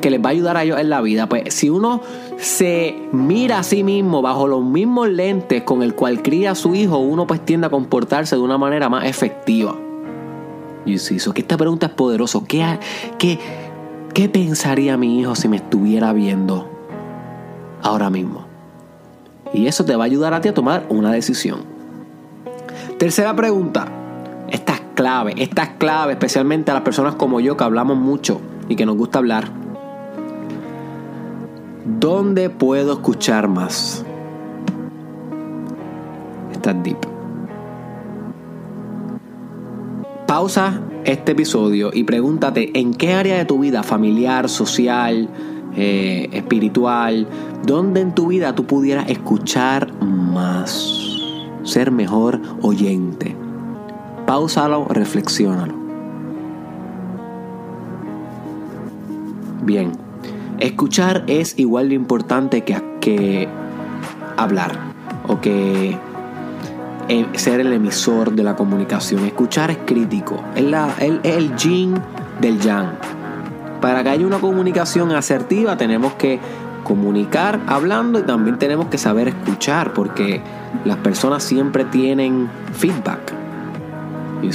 que 0.01 0.11
les 0.11 0.21
va 0.21 0.31
a 0.31 0.33
ayudar 0.33 0.57
a 0.57 0.65
ellos 0.65 0.81
en 0.81 0.91
la 0.91 1.01
vida. 1.01 1.29
Pues 1.29 1.55
si 1.55 1.71
uno 1.71 2.01
se 2.39 3.09
mira 3.13 3.59
a 3.59 3.63
sí 3.63 3.83
mismo 3.83 4.21
bajo 4.23 4.47
los 4.47 4.63
mismos 4.63 5.09
lentes 5.09 5.63
con 5.63 5.83
el 5.83 5.95
cual 5.95 6.23
cría 6.23 6.53
a 6.53 6.55
su 6.55 6.75
hijo, 6.75 6.99
uno 6.99 7.27
pues 7.27 7.45
tiende 7.45 7.67
a 7.67 7.71
comportarse 7.71 8.37
de 8.37 8.43
una 8.43 8.59
manera 8.59 8.89
más 8.89 9.07
efectiva. 9.07 9.77
Y 10.85 10.99
si 10.99 11.19
que 11.33 11.41
esta 11.41 11.57
pregunta 11.57 11.87
es 11.87 11.93
poderosa. 11.93 12.41
¿Qué, 12.47 12.79
qué, 13.19 13.39
¿Qué 14.15 14.29
pensaría 14.29 14.97
mi 14.97 15.21
hijo 15.21 15.35
si 15.35 15.49
me 15.49 15.57
estuviera 15.57 16.13
viendo 16.13 16.71
ahora 17.83 18.09
mismo? 18.09 18.47
Y 19.53 19.67
eso 19.67 19.85
te 19.85 19.97
va 19.97 20.05
a 20.05 20.07
ayudar 20.07 20.33
a 20.33 20.41
ti 20.41 20.49
a 20.49 20.55
tomar 20.55 20.87
una 20.89 21.13
decisión. 21.13 21.61
Tercera 22.99 23.35
pregunta. 23.35 23.89
Esta 24.49 24.75
es 24.75 24.83
clave, 24.95 25.35
esta 25.39 25.65
es 25.65 25.71
clave 25.71 26.13
especialmente 26.13 26.71
a 26.71 26.75
las 26.75 26.83
personas 26.85 27.17
como 27.17 27.41
yo 27.41 27.57
que 27.57 27.65
hablamos 27.65 27.97
mucho 27.97 28.41
y 28.69 28.77
que 28.77 28.87
nos 28.87 28.97
gusta 28.97 29.19
hablar. 29.19 29.66
¿Dónde 31.87 32.51
puedo 32.51 32.95
escuchar 32.95 33.47
más? 33.47 34.05
Está 36.51 36.75
deep. 36.75 36.99
Pausa 40.27 40.81
este 41.05 41.33
episodio 41.33 41.91
y 41.95 42.03
pregúntate 42.03 42.77
en 42.77 42.93
qué 42.93 43.13
área 43.15 43.37
de 43.37 43.45
tu 43.45 43.61
vida, 43.61 43.85
familiar, 43.85 44.49
social, 44.49 45.29
eh, 45.77 46.29
espiritual, 46.33 47.29
dónde 47.65 48.01
en 48.01 48.13
tu 48.17 48.27
vida 48.27 48.53
tú 48.53 48.65
pudieras 48.65 49.09
escuchar 49.09 49.93
más, 50.03 50.93
ser 51.63 51.93
mejor 51.93 52.41
oyente. 52.63 53.37
Pausalo, 54.27 54.87
reflexiónalo. 54.89 55.75
Bien. 59.63 60.06
Escuchar 60.59 61.25
es 61.27 61.59
igual 61.59 61.91
de 61.91 61.95
importante 61.95 62.63
que, 62.65 62.83
que 63.01 63.49
hablar 64.37 64.73
o 65.29 65.41
que 65.41 65.99
eh, 67.09 67.27
ser 67.35 67.61
el 67.61 67.73
emisor 67.73 68.33
de 68.33 68.43
la 68.43 68.57
comunicación. 68.57 69.25
Escuchar 69.27 69.71
es 69.71 69.79
crítico, 69.85 70.43
es, 70.55 70.65
la, 70.65 70.95
el, 70.99 71.21
el 71.25 71.55
yin 71.57 71.95
del 72.41 72.59
yang. 72.61 72.93
Para 73.81 74.03
que 74.03 74.09
haya 74.09 74.27
una 74.27 74.39
comunicación 74.39 75.13
asertiva 75.13 75.77
tenemos 75.77 76.15
que 76.15 76.41
comunicar 76.85 77.61
hablando 77.67 78.19
y 78.19 78.23
también 78.23 78.59
tenemos 78.59 78.87
que 78.87 78.97
saber 78.97 79.29
escuchar 79.29 79.93
porque 79.93 80.41
las 80.85 80.97
personas 80.99 81.43
siempre 81.43 81.85
tienen 81.85 82.49
feedback. 82.73 83.35
You 84.43 84.51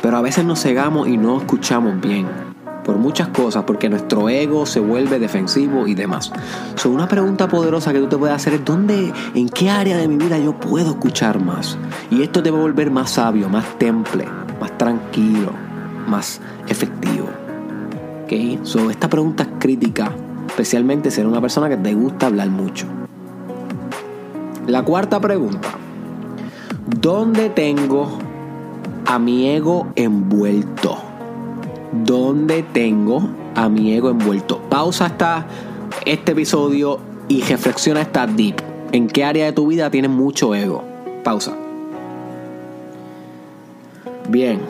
Pero 0.00 0.16
a 0.16 0.22
veces 0.22 0.44
nos 0.44 0.62
cegamos 0.62 1.06
y 1.08 1.16
no 1.16 1.38
escuchamos 1.38 2.00
bien 2.00 2.45
por 2.86 2.98
muchas 2.98 3.28
cosas, 3.28 3.64
porque 3.64 3.88
nuestro 3.88 4.28
ego 4.28 4.64
se 4.64 4.78
vuelve 4.78 5.18
defensivo 5.18 5.88
y 5.88 5.94
demás. 5.96 6.30
So, 6.76 6.90
una 6.90 7.08
pregunta 7.08 7.48
poderosa 7.48 7.92
que 7.92 7.98
tú 7.98 8.06
te 8.06 8.16
puedes 8.16 8.36
hacer 8.36 8.54
es 8.54 8.64
¿dónde, 8.64 9.12
en 9.34 9.48
qué 9.48 9.68
área 9.68 9.96
de 9.96 10.06
mi 10.06 10.16
vida 10.16 10.38
yo 10.38 10.52
puedo 10.52 10.90
escuchar 10.90 11.42
más? 11.42 11.76
Y 12.12 12.22
esto 12.22 12.44
te 12.44 12.52
va 12.52 12.58
a 12.58 12.60
volver 12.60 12.92
más 12.92 13.10
sabio, 13.10 13.48
más 13.48 13.76
temple, 13.78 14.24
más 14.60 14.78
tranquilo, 14.78 15.50
más 16.06 16.40
efectivo. 16.68 17.26
¿Ok? 18.22 18.64
So, 18.64 18.88
esta 18.88 19.08
pregunta 19.08 19.42
es 19.42 19.50
especialmente 20.46 21.10
ser 21.10 21.26
una 21.26 21.40
persona 21.40 21.68
que 21.68 21.76
te 21.76 21.92
gusta 21.92 22.26
hablar 22.26 22.50
mucho. 22.50 22.86
La 24.68 24.84
cuarta 24.84 25.20
pregunta. 25.20 25.70
¿Dónde 27.00 27.50
tengo 27.50 28.18
a 29.06 29.18
mi 29.18 29.48
ego 29.48 29.88
envuelto? 29.96 31.05
¿Dónde 31.92 32.62
tengo 32.62 33.28
a 33.56 33.68
mi 33.68 33.94
ego 33.94 34.10
envuelto. 34.10 34.60
Pausa 34.68 35.06
hasta 35.06 35.46
este 36.04 36.32
episodio 36.32 37.00
y 37.28 37.42
reflexiona 37.42 38.02
esta 38.02 38.26
deep. 38.26 38.56
¿En 38.92 39.08
qué 39.08 39.24
área 39.24 39.46
de 39.46 39.52
tu 39.52 39.66
vida 39.66 39.90
tienes 39.90 40.10
mucho 40.10 40.54
ego? 40.54 40.84
Pausa. 41.24 41.56
Bien, 44.28 44.60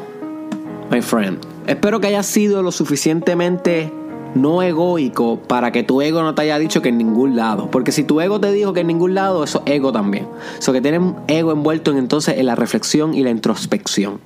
my 0.90 1.02
friend. 1.02 1.38
Espero 1.66 2.00
que 2.00 2.06
haya 2.06 2.22
sido 2.22 2.62
lo 2.62 2.70
suficientemente 2.70 3.92
no 4.34 4.62
egoico 4.62 5.38
para 5.40 5.72
que 5.72 5.82
tu 5.82 6.02
ego 6.02 6.22
no 6.22 6.34
te 6.34 6.42
haya 6.42 6.58
dicho 6.58 6.80
que 6.82 6.90
en 6.90 6.98
ningún 6.98 7.36
lado. 7.36 7.70
Porque 7.70 7.90
si 7.90 8.04
tu 8.04 8.20
ego 8.20 8.38
te 8.38 8.52
dijo 8.52 8.72
que 8.72 8.80
en 8.80 8.86
ningún 8.86 9.14
lado, 9.14 9.42
eso 9.42 9.62
es 9.66 9.72
ego 9.72 9.92
también. 9.92 10.28
Eso 10.58 10.72
que 10.72 10.80
tienes 10.80 11.00
ego 11.26 11.52
envuelto 11.52 11.90
en, 11.90 11.96
entonces 11.96 12.38
en 12.38 12.46
la 12.46 12.54
reflexión 12.54 13.14
y 13.14 13.24
la 13.24 13.30
introspección. 13.30 14.20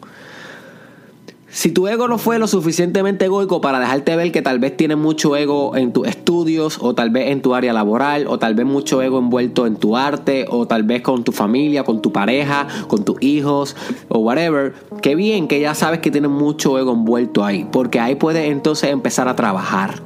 Si 1.52 1.72
tu 1.72 1.88
ego 1.88 2.06
no 2.06 2.16
fue 2.16 2.38
lo 2.38 2.46
suficientemente 2.46 3.24
egoico 3.24 3.60
para 3.60 3.80
dejarte 3.80 4.14
ver 4.14 4.30
que 4.30 4.40
tal 4.40 4.60
vez 4.60 4.76
tienes 4.76 4.96
mucho 4.96 5.34
ego 5.36 5.74
en 5.76 5.92
tus 5.92 6.06
estudios, 6.06 6.78
o 6.80 6.94
tal 6.94 7.10
vez 7.10 7.30
en 7.30 7.42
tu 7.42 7.56
área 7.56 7.72
laboral, 7.72 8.28
o 8.28 8.38
tal 8.38 8.54
vez 8.54 8.64
mucho 8.64 9.02
ego 9.02 9.18
envuelto 9.18 9.66
en 9.66 9.74
tu 9.74 9.96
arte, 9.96 10.46
o 10.48 10.68
tal 10.68 10.84
vez 10.84 11.02
con 11.02 11.24
tu 11.24 11.32
familia, 11.32 11.82
con 11.82 12.02
tu 12.02 12.12
pareja, 12.12 12.68
con 12.86 13.04
tus 13.04 13.20
hijos, 13.20 13.74
o 14.08 14.20
whatever, 14.20 14.74
qué 15.02 15.16
bien 15.16 15.48
que 15.48 15.60
ya 15.60 15.74
sabes 15.74 15.98
que 15.98 16.12
tienes 16.12 16.30
mucho 16.30 16.78
ego 16.78 16.92
envuelto 16.92 17.44
ahí, 17.44 17.66
porque 17.70 17.98
ahí 17.98 18.14
puedes 18.14 18.48
entonces 18.48 18.90
empezar 18.90 19.26
a 19.26 19.34
trabajar. 19.34 20.02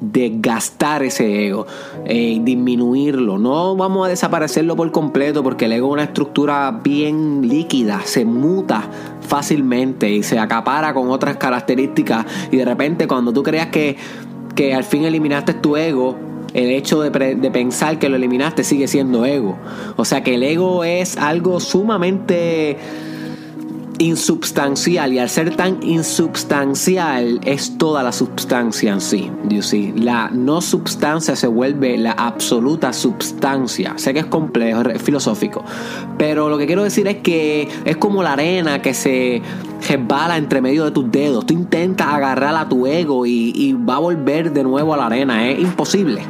Desgastar 0.00 1.02
ese 1.02 1.46
ego, 1.46 1.66
eh, 2.06 2.40
disminuirlo. 2.42 3.38
No 3.38 3.76
vamos 3.76 4.06
a 4.06 4.08
desaparecerlo 4.08 4.76
por 4.76 4.90
completo 4.92 5.42
porque 5.42 5.66
el 5.66 5.72
ego 5.72 5.88
es 5.88 5.92
una 5.92 6.04
estructura 6.04 6.80
bien 6.82 7.48
líquida, 7.48 8.00
se 8.04 8.24
muta 8.24 8.88
fácilmente 9.20 10.10
y 10.10 10.22
se 10.22 10.38
acapara 10.38 10.94
con 10.94 11.10
otras 11.10 11.36
características 11.36 12.26
y 12.50 12.56
de 12.56 12.64
repente 12.64 13.06
cuando 13.06 13.32
tú 13.32 13.42
creas 13.42 13.68
que, 13.68 13.96
que 14.54 14.74
al 14.74 14.84
fin 14.84 15.04
eliminaste 15.04 15.54
tu 15.54 15.76
ego, 15.76 16.16
el 16.54 16.70
hecho 16.70 17.00
de, 17.00 17.36
de, 17.36 17.50
pensar 17.50 17.98
que 17.98 18.08
lo 18.08 18.16
eliminaste 18.16 18.64
sigue 18.64 18.88
siendo 18.88 19.24
ego. 19.24 19.56
O 19.96 20.04
sea 20.04 20.24
que 20.24 20.34
el 20.34 20.42
ego 20.42 20.82
es 20.82 21.16
algo 21.16 21.60
sumamente 21.60 22.76
insubstancial 24.00 25.12
y 25.12 25.18
al 25.18 25.28
ser 25.28 25.54
tan 25.54 25.82
insubstancial 25.82 27.38
es 27.44 27.76
toda 27.76 28.02
la 28.02 28.12
substancia 28.12 28.92
en 28.92 29.00
sí. 29.00 29.30
You 29.48 29.62
see? 29.62 29.92
La 29.92 30.30
no 30.32 30.62
substancia 30.62 31.36
se 31.36 31.46
vuelve 31.46 31.98
la 31.98 32.12
absoluta 32.12 32.92
substancia. 32.92 33.92
Sé 33.96 34.14
que 34.14 34.20
es 34.20 34.26
complejo, 34.26 34.82
es 34.88 35.02
filosófico, 35.02 35.62
pero 36.16 36.48
lo 36.48 36.56
que 36.56 36.66
quiero 36.66 36.82
decir 36.82 37.06
es 37.08 37.16
que 37.16 37.68
es 37.84 37.96
como 37.98 38.22
la 38.22 38.32
arena 38.32 38.80
que 38.80 38.94
se 38.94 39.42
resbala 39.86 40.38
entre 40.38 40.62
medio 40.62 40.86
de 40.86 40.90
tus 40.92 41.10
dedos. 41.10 41.44
Tú 41.44 41.52
intentas 41.52 42.08
agarrar 42.08 42.56
a 42.56 42.68
tu 42.68 42.86
ego 42.86 43.26
y, 43.26 43.52
y 43.54 43.74
va 43.74 43.96
a 43.96 44.00
volver 44.00 44.52
de 44.52 44.64
nuevo 44.64 44.94
a 44.94 44.96
la 44.96 45.06
arena. 45.06 45.50
Es 45.50 45.60
imposible, 45.60 46.22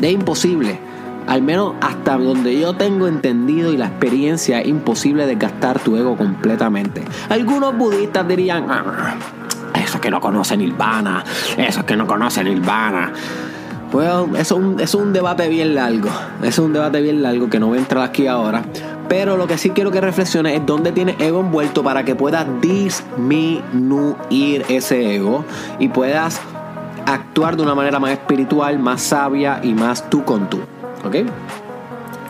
es 0.00 0.12
imposible. 0.12 0.87
Al 1.28 1.42
menos 1.42 1.74
hasta 1.82 2.16
donde 2.16 2.58
yo 2.58 2.74
tengo 2.74 3.06
entendido 3.06 3.70
y 3.70 3.76
la 3.76 3.86
experiencia, 3.86 4.60
es 4.60 4.68
imposible 4.68 5.26
desgastar 5.26 5.78
tu 5.78 5.96
ego 5.96 6.16
completamente. 6.16 7.04
Algunos 7.28 7.76
budistas 7.76 8.26
dirían, 8.26 8.66
ah, 8.70 9.14
eso 9.74 9.96
es 9.96 10.00
que 10.00 10.10
no 10.10 10.20
conocen 10.20 10.60
Nirvana, 10.60 11.22
eso 11.58 11.80
es 11.80 11.86
que 11.86 11.96
no 11.96 12.06
conocen 12.06 12.46
Nirvana. 12.46 13.12
Bueno, 13.92 14.36
eso 14.36 14.60
es 14.78 14.94
un, 14.94 15.12
debate 15.12 15.48
bien 15.48 15.74
largo. 15.74 16.08
es 16.42 16.58
un 16.58 16.72
debate 16.72 17.02
bien 17.02 17.22
largo 17.22 17.48
que 17.48 17.58
no 17.58 17.68
voy 17.68 17.78
a 17.78 17.80
entrar 17.82 18.04
aquí 18.04 18.26
ahora. 18.26 18.62
Pero 19.08 19.36
lo 19.36 19.46
que 19.46 19.58
sí 19.58 19.70
quiero 19.70 19.90
que 19.90 20.00
reflexiones 20.00 20.54
es 20.54 20.66
dónde 20.66 20.92
tienes 20.92 21.20
ego 21.20 21.40
envuelto 21.40 21.82
para 21.82 22.04
que 22.04 22.14
puedas 22.14 22.46
disminuir 22.60 24.64
ese 24.68 25.14
ego 25.14 25.44
y 25.78 25.88
puedas 25.88 26.40
actuar 27.06 27.56
de 27.56 27.62
una 27.62 27.74
manera 27.74 27.98
más 27.98 28.12
espiritual, 28.12 28.78
más 28.78 29.02
sabia 29.02 29.60
y 29.62 29.72
más 29.72 30.08
tú 30.10 30.24
con 30.24 30.50
tú. 30.50 30.60
¿Ok? 31.04 31.16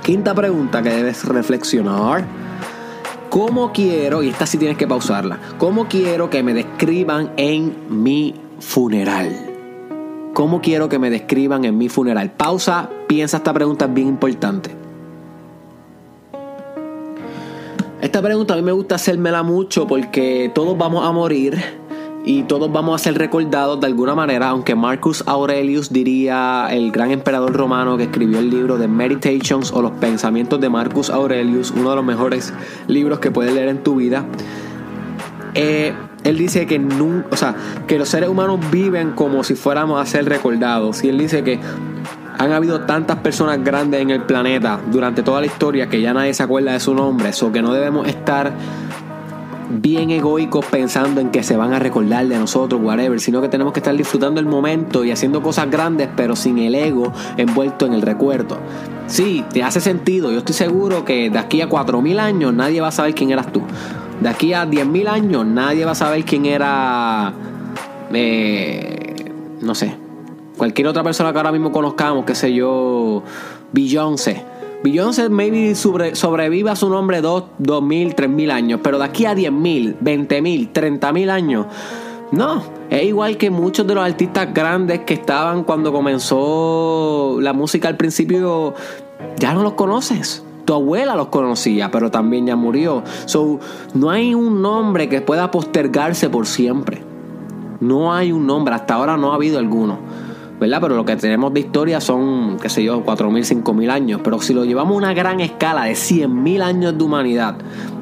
Quinta 0.03 0.35
pregunta 0.35 0.83
que 0.83 0.91
debes 0.91 1.25
reflexionar. 1.25 2.25
¿Cómo 3.31 3.73
quiero, 3.73 4.23
y 4.23 4.31
esta 4.31 4.47
sí 4.47 4.57
tienes 4.57 4.79
que 4.79 4.87
pausarla, 4.87 5.39
cómo 5.59 5.87
quiero 5.87 6.31
que 6.31 6.43
me 6.43 6.55
describan 6.55 7.33
en 7.37 7.75
mi 7.89 8.35
funeral? 8.59 9.49
¿Cómo 10.33 10.63
quiero 10.63 10.89
que 10.89 10.99
me 10.99 11.11
describan 11.11 11.65
en 11.67 11.77
mi 11.77 11.89
funeral? 11.89 12.31
Pausa, 12.31 12.89
piensa 13.07 13.39
esta 13.39 13.53
pregunta 13.53 13.85
es 13.85 13.93
bien 13.93 14.09
importante. 14.09 14.71
Esta 18.01 18.23
pregunta 18.23 18.55
a 18.55 18.57
mí 18.57 18.63
me 18.63 18.73
gusta 18.73 18.95
hacérmela 18.95 19.43
mucho 19.43 19.87
porque 19.87 20.51
todos 20.55 20.79
vamos 20.79 21.05
a 21.05 21.11
morir 21.13 21.59
y 22.29 22.43
todos 22.43 22.71
vamos 22.71 23.01
a 23.01 23.03
ser 23.03 23.17
recordados 23.17 23.81
de 23.81 23.87
alguna 23.87 24.15
manera, 24.15 24.51
aunque 24.51 24.75
Marcus 24.75 25.25
Aurelius 25.27 25.91
diría, 25.91 26.69
el 26.71 26.93
gran 26.93 27.11
emperador 27.11 27.55
romano 27.55 27.97
que 27.97 28.03
escribió 28.03 28.39
el 28.41 28.51
libro 28.51 28.77
de 28.77 28.87
Meditations 28.87 29.73
o 29.73 29.81
los 29.81 29.93
pensamientos 29.93 30.61
de 30.61 30.69
Marcus 30.69 31.09
Aurelius, 31.09 31.71
uno 31.71 31.89
de 31.89 31.97
los 31.97 32.05
mejores 32.05 32.53
libros 32.87 33.19
que 33.21 33.31
puedes 33.31 33.55
leer 33.55 33.69
en 33.69 33.83
tu 33.83 33.97
vida. 33.97 34.27
Eh, 35.55 35.95
él 36.23 36.37
dice 36.37 36.67
que, 36.67 36.79
o 37.31 37.37
sea, 37.37 37.57
que 37.87 37.99
los 37.99 38.11
seres 38.11 38.29
humanos 38.29 38.61
viven 38.71 39.13
como 39.13 39.43
si 39.43 39.55
fuéramos 39.55 39.99
a 39.99 40.05
ser 40.05 40.29
recordados. 40.29 41.03
Y 41.05 41.09
él 41.09 41.17
dice 41.17 41.43
que 41.43 41.59
han 42.37 42.53
habido 42.53 42.83
tantas 42.83 43.17
personas 43.21 43.65
grandes 43.65 44.03
en 44.03 44.11
el 44.11 44.25
planeta 44.25 44.81
durante 44.93 45.23
toda 45.23 45.41
la 45.41 45.47
historia 45.47 45.89
que 45.89 46.03
ya 46.03 46.13
nadie 46.13 46.35
se 46.35 46.43
acuerda 46.43 46.73
de 46.73 46.81
su 46.81 46.95
nombre, 46.95 47.31
o 47.41 47.53
que 47.53 47.63
no 47.63 47.73
debemos 47.73 48.07
estar 48.07 48.53
bien 49.71 50.11
egoicos 50.11 50.65
pensando 50.67 51.21
en 51.21 51.31
que 51.31 51.43
se 51.43 51.57
van 51.57 51.73
a 51.73 51.79
recordar 51.79 52.27
de 52.27 52.39
nosotros, 52.39 52.81
whatever, 52.83 53.21
sino 53.21 53.41
que 53.41 53.49
tenemos 53.49 53.73
que 53.73 53.81
estar 53.81 53.97
disfrutando 53.97 54.41
el 54.41 54.47
momento 54.47 55.05
y 55.05 55.11
haciendo 55.11 55.43
cosas 55.43 55.71
grandes, 55.71 56.09
pero 56.17 56.37
sin 56.37 56.59
el 56.59 56.75
ego 56.75 57.13
envuelto 57.37 57.87
en 57.87 57.93
el 57.93 58.03
recuerdo. 58.03 58.59
Sí, 59.07 59.45
te 59.53 59.63
hace 59.63 59.81
sentido. 59.81 60.31
Yo 60.33 60.39
estoy 60.39 60.55
seguro 60.55 61.05
que 61.05 61.31
de 61.31 61.39
aquí 61.39 61.61
a 61.61 61.69
4.000 61.69 62.19
años 62.19 62.55
nadie 62.55 62.81
va 62.81 62.89
a 62.89 62.93
saber 62.93 63.15
quién 63.15 63.31
eras 63.31 63.53
tú. 63.53 63.63
De 64.21 64.29
aquí 64.29 64.53
a 64.53 64.67
10.000 64.67 65.09
años 65.09 65.47
nadie 65.47 65.85
va 65.85 65.93
a 65.93 65.97
saber 65.97 66.25
quién 66.25 66.47
era... 66.47 67.33
Eh, 68.13 69.33
no 69.61 69.75
sé. 69.75 69.95
Cualquier 70.57 70.89
otra 70.89 71.03
persona 71.03 71.33
que 71.33 71.39
ahora 71.39 71.53
mismo 71.53 71.71
conozcamos, 71.71 72.25
qué 72.25 72.35
sé 72.35 72.53
yo, 72.53 73.23
Beyoncé 73.73 74.58
Beyoncé 74.83 75.29
maybe 75.29 75.75
sobreviva 75.75 76.77
su 76.77 76.89
nombre 76.89 77.21
2, 77.21 77.45
2000, 77.59 78.15
3000 78.15 78.51
años, 78.51 78.81
pero 78.83 78.99
de 78.99 79.05
aquí 79.05 79.27
a 79.27 79.35
10.000, 79.35 79.99
20.000, 79.99 80.73
30.000 80.73 81.31
años, 81.31 81.67
no. 82.31 82.63
Es 82.91 83.03
igual 83.05 83.37
que 83.37 83.51
muchos 83.51 83.87
de 83.87 83.95
los 83.95 84.05
artistas 84.05 84.55
grandes 84.55 85.01
que 85.01 85.15
estaban 85.15 85.65
cuando 85.65 85.93
comenzó 85.93 87.39
la 87.41 87.53
música 87.53 87.89
al 87.89 87.97
principio, 87.97 88.75
ya 89.39 89.53
no 89.53 89.63
los 89.63 89.75
conoces. 89.75 90.45
Tu 90.65 90.73
abuela 90.73 91.17
los 91.17 91.29
conocía, 91.29 91.91
pero 91.91 92.11
también 92.11 92.47
ya 92.47 92.57
murió. 92.57 93.03
So, 93.27 93.59
no 93.95 94.11
hay 94.11 94.35
un 94.35 94.63
nombre 94.63 95.09
que 95.09 95.21
pueda 95.21 95.51
postergarse 95.51 96.31
por 96.31 96.47
siempre. 96.47 97.03
No 97.81 98.13
hay 98.13 98.33
un 98.33 98.47
nombre, 98.47 98.75
hasta 98.75 98.95
ahora 98.95 99.17
no 99.17 99.33
ha 99.33 99.35
habido 99.35 99.59
alguno. 99.59 99.99
¿Verdad? 100.61 100.79
Pero 100.81 100.97
lo 100.97 101.05
que 101.05 101.17
tenemos 101.17 101.53
de 101.55 101.61
historia 101.61 102.01
son, 102.01 102.59
qué 102.61 102.69
sé 102.69 102.83
yo, 102.83 103.05
4.000, 103.05 103.63
5.000 103.63 103.91
años. 103.91 104.21
Pero 104.25 104.41
si 104.41 104.55
lo 104.55 104.65
llevamos 104.65 104.95
a 104.95 104.97
una 104.97 105.15
gran 105.15 105.41
escala 105.41 105.85
de 105.85 105.93
100.000 105.93 106.63
años 106.63 106.99
de 106.99 107.05
humanidad, 107.05 107.57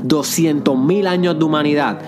200.000 0.05 1.07
años 1.07 1.39
de 1.39 1.45
humanidad, 1.45 1.99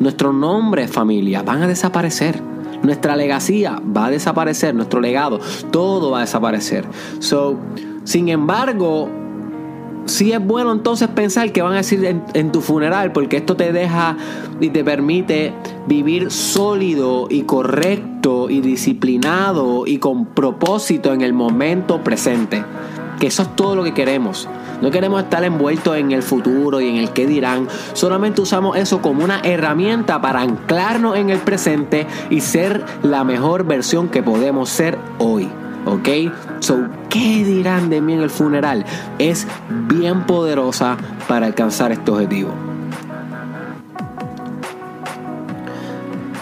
nuestros 0.00 0.34
nombres, 0.34 0.90
familia, 0.90 1.42
van 1.42 1.62
a 1.62 1.68
desaparecer. 1.68 2.40
Nuestra 2.82 3.14
legacía 3.14 3.80
va 3.96 4.06
a 4.06 4.10
desaparecer, 4.10 4.74
nuestro 4.74 5.00
legado, 5.00 5.38
todo 5.70 6.10
va 6.10 6.18
a 6.18 6.20
desaparecer. 6.22 6.84
So, 7.20 7.56
sin 8.02 8.28
embargo, 8.28 9.08
sí 10.06 10.32
es 10.32 10.44
bueno 10.44 10.72
entonces 10.72 11.08
pensar 11.08 11.52
que 11.52 11.62
van 11.62 11.74
a 11.74 11.76
decir 11.76 12.04
en, 12.04 12.22
en, 12.34 12.52
tu 12.52 12.60
funeral, 12.60 13.12
porque 13.12 13.38
esto 13.38 13.56
te 13.56 13.72
deja 13.72 14.16
y 14.60 14.70
te 14.70 14.84
permite 14.84 15.52
vivir 15.86 16.30
sólido 16.30 17.26
y 17.30 17.42
correcto 17.42 18.50
y 18.50 18.60
disciplinado 18.60 19.86
y 19.86 19.98
con 19.98 20.26
propósito 20.26 21.12
en 21.12 21.22
el 21.22 21.32
momento 21.32 22.02
presente. 22.02 22.64
Que 23.18 23.28
eso 23.28 23.42
es 23.42 23.54
todo 23.54 23.76
lo 23.76 23.84
que 23.84 23.94
queremos. 23.94 24.48
No 24.82 24.90
queremos 24.90 25.22
estar 25.22 25.44
envueltos 25.44 25.96
en 25.96 26.10
el 26.10 26.24
futuro 26.24 26.80
y 26.80 26.88
en 26.88 26.96
el 26.96 27.10
que 27.10 27.24
dirán. 27.26 27.68
Solamente 27.92 28.40
usamos 28.40 28.76
eso 28.76 29.00
como 29.00 29.22
una 29.22 29.40
herramienta 29.40 30.20
para 30.20 30.40
anclarnos 30.40 31.16
en 31.16 31.30
el 31.30 31.38
presente 31.38 32.08
y 32.30 32.40
ser 32.40 32.84
la 33.02 33.22
mejor 33.22 33.64
versión 33.64 34.08
que 34.08 34.24
podemos 34.24 34.70
ser 34.70 34.98
hoy. 35.18 35.48
¿Ok? 35.86 36.08
So, 36.58 36.80
¿qué 37.12 37.44
dirán 37.44 37.90
de 37.90 38.00
mí 38.00 38.14
en 38.14 38.22
el 38.22 38.30
funeral? 38.30 38.84
Es 39.18 39.46
bien 39.68 40.22
poderosa 40.22 40.96
para 41.28 41.46
alcanzar 41.46 41.92
este 41.92 42.10
objetivo. 42.10 42.50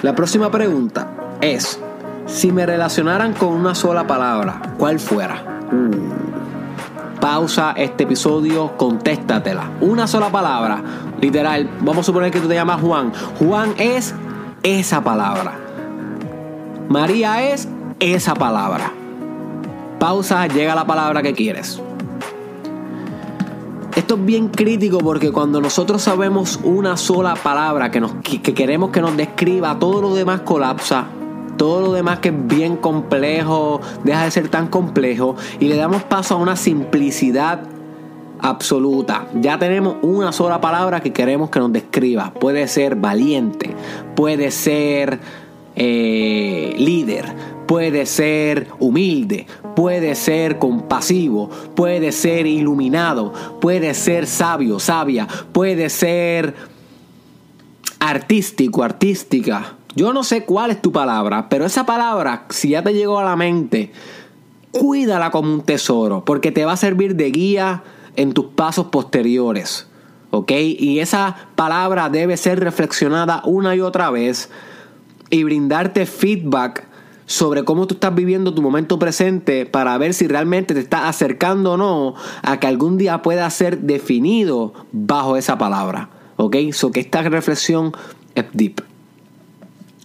La 0.03 0.15
próxima 0.15 0.51
pregunta 0.51 1.09
es, 1.41 1.79
si 2.27 2.53
me 2.53 2.65
relacionaran 2.65 3.35
con 3.35 3.49
una 3.49 3.75
sola 3.75 4.07
palabra, 4.07 4.63
¿cuál 4.79 5.01
fuera? 5.01 5.43
Uh. 5.73 7.21
Pausa 7.21 7.75
este 7.77 8.05
episodio, 8.05 8.79
contéstatela. 8.79 9.73
Una 9.81 10.07
sola 10.07 10.31
palabra, 10.31 10.81
literal. 11.21 11.69
Vamos 11.81 11.99
a 11.99 12.05
suponer 12.05 12.31
que 12.31 12.41
tú 12.41 12.49
te 12.49 12.55
llamas 12.55 12.81
Juan. 12.81 13.13
Juan 13.39 13.75
es 13.77 14.15
esa 14.63 15.03
palabra. 15.03 15.53
María 16.89 17.43
es 17.51 17.69
esa 17.99 18.35
palabra. 18.35 18.93
Pausa, 20.01 20.49
llega 20.49 20.75
la 20.75 20.87
palabra 20.87 21.23
que 21.23 21.35
quieres. 21.35 21.81
Esto 23.95 24.15
es 24.15 24.25
bien 24.25 24.49
crítico 24.49 24.99
porque 24.99 25.31
cuando 25.31 25.61
nosotros 25.61 26.03
sabemos 26.03 26.59
una 26.65 26.97
sola 26.97 27.35
palabra 27.35 27.91
que, 27.91 28.01
nos, 28.01 28.15
que 28.15 28.55
queremos 28.55 28.91
que 28.91 29.01
nos 29.01 29.17
describa, 29.17 29.79
todo 29.79 30.03
lo 30.03 30.15
demás 30.15 30.41
colapsa 30.41 31.07
todo 31.61 31.83
lo 31.83 31.93
demás 31.93 32.21
que 32.21 32.31
es 32.31 32.47
bien 32.47 32.79
complejo 32.79 33.83
deja 34.03 34.25
de 34.25 34.31
ser 34.31 34.49
tan 34.49 34.69
complejo 34.69 35.37
y 35.59 35.69
le 35.69 35.77
damos 35.77 36.03
paso 36.05 36.37
a 36.37 36.39
una 36.39 36.57
simplicidad 36.57 37.65
absoluta. 38.39 39.27
Ya 39.35 39.59
tenemos 39.59 39.97
una 40.01 40.33
sola 40.33 40.63
palabra 40.63 41.01
que 41.01 41.13
queremos 41.13 41.51
que 41.51 41.59
nos 41.59 41.71
describa. 41.71 42.33
Puede 42.33 42.67
ser 42.67 42.97
valiente, 42.97 43.75
puede 44.17 44.51
ser 44.51 45.21
eh, 45.77 46.75
líder, 46.79 47.27
puede 47.71 48.05
ser 48.05 48.67
humilde, 48.81 49.47
puede 49.77 50.17
ser 50.17 50.59
compasivo, 50.59 51.49
puede 51.77 52.11
ser 52.11 52.49
iluminado, 52.49 53.33
puede 53.61 53.95
ser 53.95 54.27
sabio, 54.27 54.81
sabia, 54.81 55.29
puede 55.53 55.89
ser 55.89 56.57
artístico, 58.01 58.83
artística 58.83 59.77
Yo 59.95 60.13
no 60.13 60.25
sé 60.25 60.45
cuál 60.45 60.73
es 60.73 60.83
tu 60.83 60.91
palabra, 60.91 61.49
pero 61.49 61.65
esa 61.65 61.87
palabra, 61.87 62.47
si 62.49 62.71
ya 62.71 62.83
te 62.83 62.93
llegó 62.93 63.21
a 63.21 63.25
la 63.25 63.37
mente, 63.37 63.93
cuídala 64.73 65.31
como 65.31 65.55
un 65.55 65.63
tesoro, 65.63 66.25
porque 66.25 66.51
te 66.51 66.65
va 66.65 66.73
a 66.73 66.77
servir 66.77 67.15
de 67.15 67.31
guía 67.31 67.85
en 68.17 68.33
tus 68.33 68.47
pasos 68.47 68.87
posteriores. 68.87 69.87
¿Ok? 70.33 70.51
Y 70.51 70.99
esa 70.99 71.37
palabra 71.55 72.09
debe 72.09 72.37
ser 72.37 72.59
reflexionada 72.59 73.43
una 73.45 73.77
y 73.77 73.81
otra 73.81 74.11
vez 74.11 74.51
y 75.31 75.45
brindarte 75.45 76.05
feedback 76.05 76.90
sobre 77.31 77.63
cómo 77.65 77.87
tú 77.87 77.95
estás 77.95 78.13
viviendo 78.13 78.53
tu 78.53 78.61
momento 78.61 78.99
presente 78.99 79.65
para 79.65 79.97
ver 79.99 80.15
si 80.15 80.27
realmente 80.27 80.75
te 80.75 80.81
estás 80.81 81.03
acercando 81.05 81.75
o 81.75 81.77
no 81.77 82.15
a 82.43 82.59
que 82.59 82.67
algún 82.67 82.99
día 82.99 83.23
pueda 83.23 83.49
ser 83.51 83.83
definido 83.83 84.75
bajo 84.91 85.37
esa 85.37 85.57
palabra. 85.57 86.11
¿Ok? 86.37 86.57
So 86.73 86.91
que 86.91 86.99
esta 86.99 87.23
reflexión 87.23 87.93
es 88.35 88.47
deep. 88.53 88.83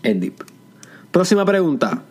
Es 0.03 0.21
deep. 0.21 0.35
Próxima 1.09 1.43
pregunta. 1.45 2.03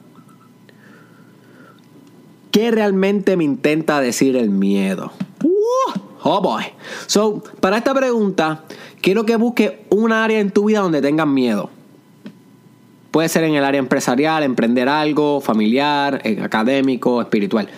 ¿Qué 2.50 2.72
realmente 2.72 3.36
me 3.36 3.44
intenta 3.44 4.00
decir 4.00 4.34
el 4.34 4.50
miedo? 4.50 5.12
oh 6.24 6.40
boy. 6.40 6.64
So, 7.06 7.44
para 7.60 7.76
esta 7.76 7.94
pregunta, 7.94 8.64
quiero 9.00 9.24
que 9.24 9.36
busques 9.36 9.74
un 9.90 10.10
área 10.10 10.40
en 10.40 10.50
tu 10.50 10.64
vida 10.64 10.80
donde 10.80 11.00
tengas 11.00 11.28
miedo. 11.28 11.70
Puede 13.14 13.28
ser 13.28 13.44
en 13.44 13.54
el 13.54 13.64
área 13.64 13.78
empresarial, 13.78 14.42
emprender 14.42 14.88
algo, 14.88 15.40
familiar, 15.40 16.20
eh, 16.24 16.40
académico, 16.42 17.22
espiritual. 17.22 17.68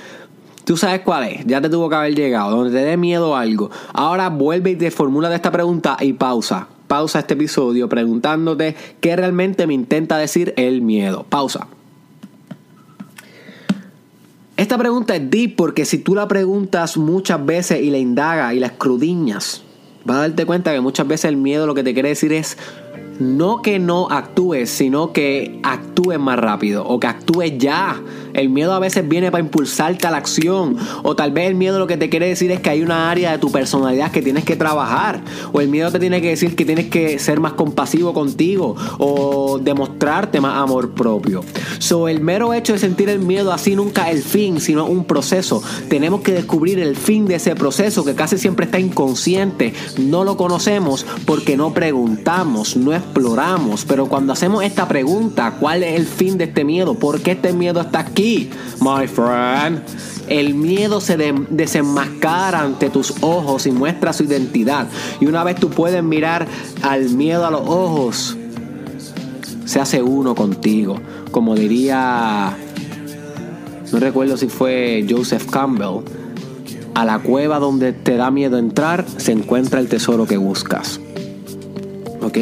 Tú 0.64 0.78
sabes 0.78 1.02
cuál 1.02 1.24
es, 1.24 1.44
ya 1.44 1.60
te 1.60 1.68
tuvo 1.68 1.90
que 1.90 1.94
haber 1.94 2.14
llegado, 2.14 2.56
donde 2.56 2.70
te 2.70 2.82
dé 2.82 2.96
miedo 2.96 3.36
algo. 3.36 3.70
Ahora 3.92 4.30
vuelve 4.30 4.70
y 4.70 4.76
te 4.76 4.90
formula 4.90 5.28
de 5.28 5.36
esta 5.36 5.52
pregunta 5.52 5.98
y 6.00 6.14
pausa. 6.14 6.68
Pausa 6.86 7.18
este 7.18 7.34
episodio 7.34 7.86
preguntándote 7.86 8.76
qué 8.98 9.14
realmente 9.14 9.66
me 9.66 9.74
intenta 9.74 10.16
decir 10.16 10.54
el 10.56 10.80
miedo. 10.80 11.26
Pausa. 11.28 11.66
Esta 14.56 14.78
pregunta 14.78 15.16
es 15.16 15.30
deep 15.30 15.54
porque 15.54 15.84
si 15.84 15.98
tú 15.98 16.14
la 16.14 16.26
preguntas 16.28 16.96
muchas 16.96 17.44
veces 17.44 17.82
y 17.82 17.90
la 17.90 17.98
indagas 17.98 18.54
y 18.54 18.60
la 18.60 18.68
escrudiñas, 18.68 19.62
vas 20.06 20.16
a 20.16 20.20
darte 20.20 20.46
cuenta 20.46 20.72
que 20.72 20.80
muchas 20.80 21.06
veces 21.06 21.26
el 21.26 21.36
miedo 21.36 21.66
lo 21.66 21.74
que 21.74 21.82
te 21.82 21.92
quiere 21.92 22.08
decir 22.08 22.32
es 22.32 22.56
no 23.18 23.62
que 23.62 23.78
no 23.78 24.08
actúes, 24.10 24.70
sino 24.70 25.12
que 25.12 25.58
actúes 25.62 26.18
más 26.18 26.38
rápido 26.38 26.86
o 26.86 27.00
que 27.00 27.06
actúes 27.06 27.58
ya. 27.58 28.00
El 28.36 28.50
miedo 28.50 28.74
a 28.74 28.78
veces 28.78 29.08
viene 29.08 29.30
para 29.30 29.42
impulsarte 29.42 30.06
a 30.06 30.10
la 30.10 30.18
acción. 30.18 30.76
O 31.02 31.16
tal 31.16 31.32
vez 31.32 31.48
el 31.48 31.54
miedo 31.54 31.78
lo 31.78 31.86
que 31.86 31.96
te 31.96 32.10
quiere 32.10 32.28
decir 32.28 32.50
es 32.50 32.60
que 32.60 32.68
hay 32.68 32.82
una 32.82 33.10
área 33.10 33.32
de 33.32 33.38
tu 33.38 33.50
personalidad 33.50 34.10
que 34.10 34.20
tienes 34.20 34.44
que 34.44 34.56
trabajar. 34.56 35.22
O 35.54 35.62
el 35.62 35.68
miedo 35.68 35.90
te 35.90 35.98
tiene 35.98 36.20
que 36.20 36.28
decir 36.28 36.54
que 36.54 36.66
tienes 36.66 36.88
que 36.88 37.18
ser 37.18 37.40
más 37.40 37.54
compasivo 37.54 38.12
contigo. 38.12 38.76
O 38.98 39.58
demostrarte 39.58 40.42
más 40.42 40.58
amor 40.58 40.90
propio. 40.90 41.42
So, 41.78 42.08
el 42.08 42.20
mero 42.20 42.52
hecho 42.52 42.74
de 42.74 42.78
sentir 42.78 43.08
el 43.08 43.20
miedo 43.20 43.52
así 43.52 43.74
nunca 43.74 44.10
es 44.10 44.16
el 44.16 44.22
fin, 44.22 44.60
sino 44.60 44.84
un 44.84 45.06
proceso. 45.06 45.62
Tenemos 45.88 46.20
que 46.20 46.32
descubrir 46.32 46.78
el 46.78 46.94
fin 46.94 47.24
de 47.24 47.36
ese 47.36 47.56
proceso 47.56 48.04
que 48.04 48.14
casi 48.14 48.36
siempre 48.36 48.66
está 48.66 48.78
inconsciente. 48.78 49.72
No 49.98 50.24
lo 50.24 50.36
conocemos 50.36 51.06
porque 51.24 51.56
no 51.56 51.72
preguntamos, 51.72 52.76
no 52.76 52.92
exploramos. 52.92 53.86
Pero 53.86 54.06
cuando 54.06 54.34
hacemos 54.34 54.62
esta 54.62 54.86
pregunta, 54.86 55.56
¿cuál 55.58 55.82
es 55.82 55.94
el 55.94 56.06
fin 56.06 56.36
de 56.36 56.44
este 56.44 56.64
miedo? 56.64 56.94
¿Por 56.94 57.22
qué 57.22 57.30
este 57.32 57.54
miedo 57.54 57.80
está 57.80 58.00
aquí? 58.00 58.25
My 58.80 59.06
friend. 59.06 59.82
El 60.28 60.54
miedo 60.54 61.00
se 61.00 61.16
desenmascara 61.50 62.60
ante 62.60 62.90
tus 62.90 63.14
ojos 63.20 63.66
y 63.66 63.70
muestra 63.70 64.12
su 64.12 64.24
identidad. 64.24 64.88
Y 65.20 65.26
una 65.26 65.44
vez 65.44 65.56
tú 65.56 65.70
puedes 65.70 66.02
mirar 66.02 66.46
al 66.82 67.10
miedo 67.10 67.46
a 67.46 67.50
los 67.50 67.62
ojos, 67.62 68.36
se 69.64 69.80
hace 69.80 70.02
uno 70.02 70.34
contigo. 70.34 71.00
Como 71.30 71.54
diría, 71.54 72.56
no 73.92 74.00
recuerdo 74.00 74.36
si 74.36 74.48
fue 74.48 75.06
Joseph 75.08 75.46
Campbell, 75.50 76.02
a 76.94 77.04
la 77.04 77.18
cueva 77.18 77.58
donde 77.58 77.92
te 77.92 78.16
da 78.16 78.30
miedo 78.30 78.58
entrar 78.58 79.04
se 79.18 79.32
encuentra 79.32 79.80
el 79.80 79.88
tesoro 79.88 80.26
que 80.26 80.38
buscas. 80.38 80.98
¿Ok? 82.22 82.38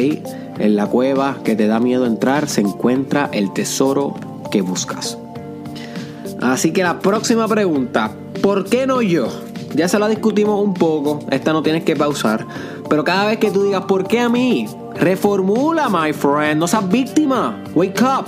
En 0.57 0.75
la 0.75 0.87
cueva 0.87 1.39
que 1.43 1.55
te 1.55 1.67
da 1.67 1.79
miedo 1.79 2.05
entrar 2.05 2.47
se 2.47 2.61
encuentra 2.61 3.29
el 3.33 3.51
tesoro 3.51 4.15
que 4.51 4.61
buscas. 4.61 5.17
Así 6.41 6.71
que 6.71 6.83
la 6.83 6.99
próxima 6.99 7.47
pregunta, 7.47 8.11
¿por 8.41 8.65
qué 8.65 8.85
no 8.85 9.01
yo? 9.01 9.27
Ya 9.73 9.87
se 9.87 9.99
la 9.99 10.07
discutimos 10.07 10.63
un 10.63 10.73
poco, 10.73 11.19
esta 11.31 11.51
no 11.51 11.61
tienes 11.61 11.83
que 11.83 11.95
pausar, 11.95 12.45
pero 12.89 13.03
cada 13.03 13.25
vez 13.25 13.39
que 13.39 13.51
tú 13.51 13.63
digas, 13.63 13.85
¿por 13.85 14.07
qué 14.07 14.19
a 14.19 14.29
mí? 14.29 14.67
Reformula, 14.95 15.89
my 15.89 16.13
friend, 16.13 16.59
no 16.59 16.67
seas 16.67 16.87
víctima. 16.87 17.61
Wake 17.73 18.01
up. 18.01 18.25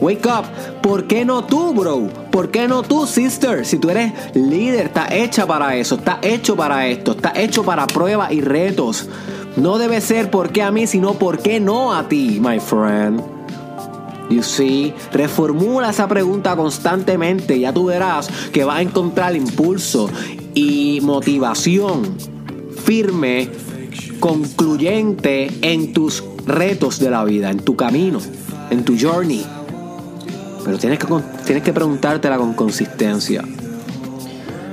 Wake 0.00 0.26
up. 0.26 0.44
¿Por 0.80 1.06
qué 1.06 1.24
no 1.24 1.44
tú, 1.44 1.74
bro? 1.74 2.08
¿Por 2.30 2.50
qué 2.50 2.68
no 2.68 2.82
tú, 2.82 3.06
sister? 3.06 3.66
Si 3.66 3.78
tú 3.78 3.90
eres 3.90 4.12
líder, 4.34 4.86
está 4.86 5.14
hecha 5.14 5.46
para 5.46 5.76
eso, 5.76 5.96
está 5.96 6.18
hecho 6.22 6.56
para 6.56 6.86
esto, 6.86 7.12
está 7.12 7.32
hecho 7.34 7.64
para 7.64 7.86
pruebas 7.86 8.32
y 8.32 8.40
retos. 8.40 9.08
No 9.56 9.76
debe 9.76 10.00
ser 10.00 10.30
por 10.30 10.50
qué 10.50 10.62
a 10.62 10.70
mí, 10.70 10.86
sino 10.86 11.14
por 11.14 11.40
qué 11.40 11.60
no 11.60 11.92
a 11.92 12.08
ti, 12.08 12.38
my 12.40 12.60
friend. 12.60 13.37
You 14.30 14.42
see, 14.42 14.94
reformula 15.12 15.90
esa 15.90 16.06
pregunta 16.06 16.54
constantemente. 16.54 17.58
Ya 17.58 17.72
tú 17.72 17.86
verás 17.86 18.28
que 18.52 18.64
vas 18.64 18.78
a 18.78 18.82
encontrar 18.82 19.34
impulso 19.34 20.10
y 20.54 21.00
motivación 21.02 22.16
firme, 22.84 23.50
concluyente 24.20 25.50
en 25.62 25.92
tus 25.92 26.24
retos 26.46 26.98
de 26.98 27.10
la 27.10 27.24
vida, 27.24 27.50
en 27.50 27.58
tu 27.58 27.76
camino, 27.76 28.18
en 28.70 28.84
tu 28.84 28.96
journey. 28.98 29.44
Pero 30.64 30.78
tienes 30.78 30.98
que, 30.98 31.06
tienes 31.46 31.62
que 31.62 31.72
preguntártela 31.72 32.36
con 32.36 32.54
consistencia. 32.54 33.42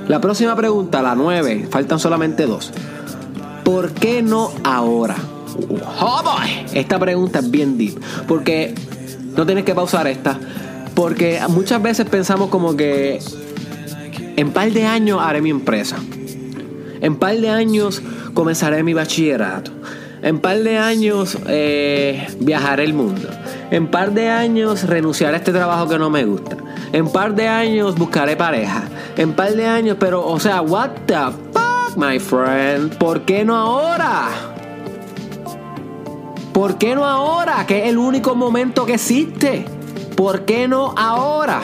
La 0.08 0.20
próxima 0.20 0.54
pregunta, 0.54 1.02
la 1.02 1.14
nueve, 1.14 1.66
faltan 1.70 1.98
solamente 1.98 2.46
dos. 2.46 2.72
¿Por 3.64 3.92
qué 3.92 4.22
no 4.22 4.52
ahora? 4.62 5.16
Oh. 6.00 6.22
Esta 6.72 6.98
pregunta 6.98 7.40
es 7.40 7.50
bien 7.50 7.78
deep. 7.78 7.98
Porque 8.28 8.74
no 9.36 9.46
tienes 9.46 9.64
que 9.64 9.74
pausar 9.74 10.06
esta. 10.06 10.38
Porque 10.94 11.40
muchas 11.48 11.82
veces 11.82 12.06
pensamos 12.08 12.48
como 12.48 12.76
que 12.76 13.20
en 14.36 14.50
par 14.50 14.70
de 14.70 14.86
años 14.86 15.20
haré 15.22 15.42
mi 15.42 15.50
empresa. 15.50 15.96
En 17.00 17.16
par 17.16 17.36
de 17.36 17.50
años 17.50 18.02
comenzaré 18.34 18.82
mi 18.82 18.94
bachillerato. 18.94 19.70
En 20.22 20.40
par 20.40 20.58
de 20.58 20.78
años 20.78 21.36
eh, 21.48 22.26
viajaré 22.40 22.84
el 22.84 22.94
mundo. 22.94 23.28
En 23.70 23.88
par 23.88 24.12
de 24.12 24.30
años 24.30 24.84
renunciaré 24.84 25.34
a 25.34 25.38
este 25.38 25.52
trabajo 25.52 25.88
que 25.88 25.98
no 25.98 26.08
me 26.08 26.24
gusta. 26.24 26.56
En 26.92 27.08
par 27.08 27.34
de 27.34 27.48
años 27.48 27.94
buscaré 27.96 28.36
pareja. 28.36 28.84
En 29.16 29.34
par 29.34 29.52
de 29.54 29.66
años, 29.66 29.96
pero, 30.00 30.26
o 30.26 30.40
sea, 30.40 30.62
what 30.62 30.90
the 31.06 31.14
fuck, 31.52 31.96
my 31.96 32.18
friend? 32.18 32.96
¿Por 32.96 33.22
qué 33.22 33.44
no 33.44 33.56
ahora? 33.56 34.55
¿Por 36.56 36.78
qué 36.78 36.94
no 36.94 37.04
ahora? 37.04 37.66
Que 37.66 37.82
es 37.82 37.90
el 37.90 37.98
único 37.98 38.34
momento 38.34 38.86
que 38.86 38.94
existe. 38.94 39.66
¿Por 40.16 40.46
qué 40.46 40.66
no 40.66 40.94
ahora? 40.96 41.60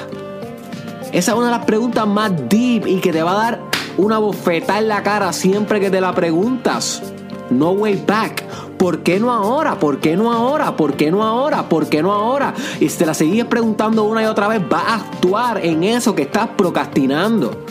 Esa 1.12 1.32
es 1.32 1.38
una 1.38 1.46
de 1.46 1.52
las 1.52 1.64
preguntas 1.64 2.06
más 2.06 2.30
deep 2.50 2.86
y 2.86 3.00
que 3.00 3.10
te 3.10 3.22
va 3.22 3.30
a 3.30 3.42
dar 3.42 3.60
una 3.96 4.18
bofetada 4.18 4.80
en 4.80 4.88
la 4.88 5.02
cara 5.02 5.32
siempre 5.32 5.80
que 5.80 5.88
te 5.88 5.98
la 5.98 6.14
preguntas. 6.14 7.02
No 7.48 7.70
way 7.70 8.04
back. 8.06 8.44
¿Por 8.76 9.02
qué 9.02 9.18
no 9.18 9.32
ahora? 9.32 9.78
¿Por 9.78 9.98
qué 9.98 10.14
no 10.14 10.30
ahora? 10.30 10.76
¿Por 10.76 10.92
qué 10.92 11.10
no 11.10 11.22
ahora? 11.22 11.70
¿Por 11.70 11.88
qué 11.88 12.02
no 12.02 12.12
ahora? 12.12 12.52
Y 12.78 12.90
si 12.90 12.98
te 12.98 13.06
la 13.06 13.14
sigues 13.14 13.46
preguntando 13.46 14.04
una 14.04 14.22
y 14.22 14.26
otra 14.26 14.46
vez, 14.46 14.60
va 14.60 14.80
a 14.80 14.94
actuar 14.96 15.64
en 15.64 15.84
eso 15.84 16.14
que 16.14 16.24
estás 16.24 16.48
procrastinando. 16.48 17.64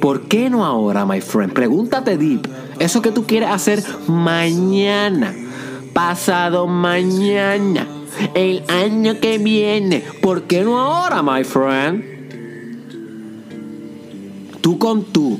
¿Por 0.00 0.28
qué 0.28 0.48
no 0.48 0.64
ahora, 0.64 1.04
my 1.04 1.20
friend? 1.20 1.52
Pregúntate 1.52 2.16
deep. 2.16 2.46
Eso 2.80 3.02
que 3.02 3.12
tú 3.12 3.26
quieres 3.26 3.50
hacer 3.50 3.84
mañana, 4.08 5.34
pasado 5.92 6.66
mañana, 6.66 7.86
el 8.34 8.64
año 8.68 9.20
que 9.20 9.36
viene. 9.36 10.02
¿Por 10.22 10.44
qué 10.44 10.62
no 10.62 10.80
ahora, 10.80 11.22
my 11.22 11.44
friend? 11.44 12.02
Tú 14.62 14.78
con 14.78 15.04
tú. 15.04 15.38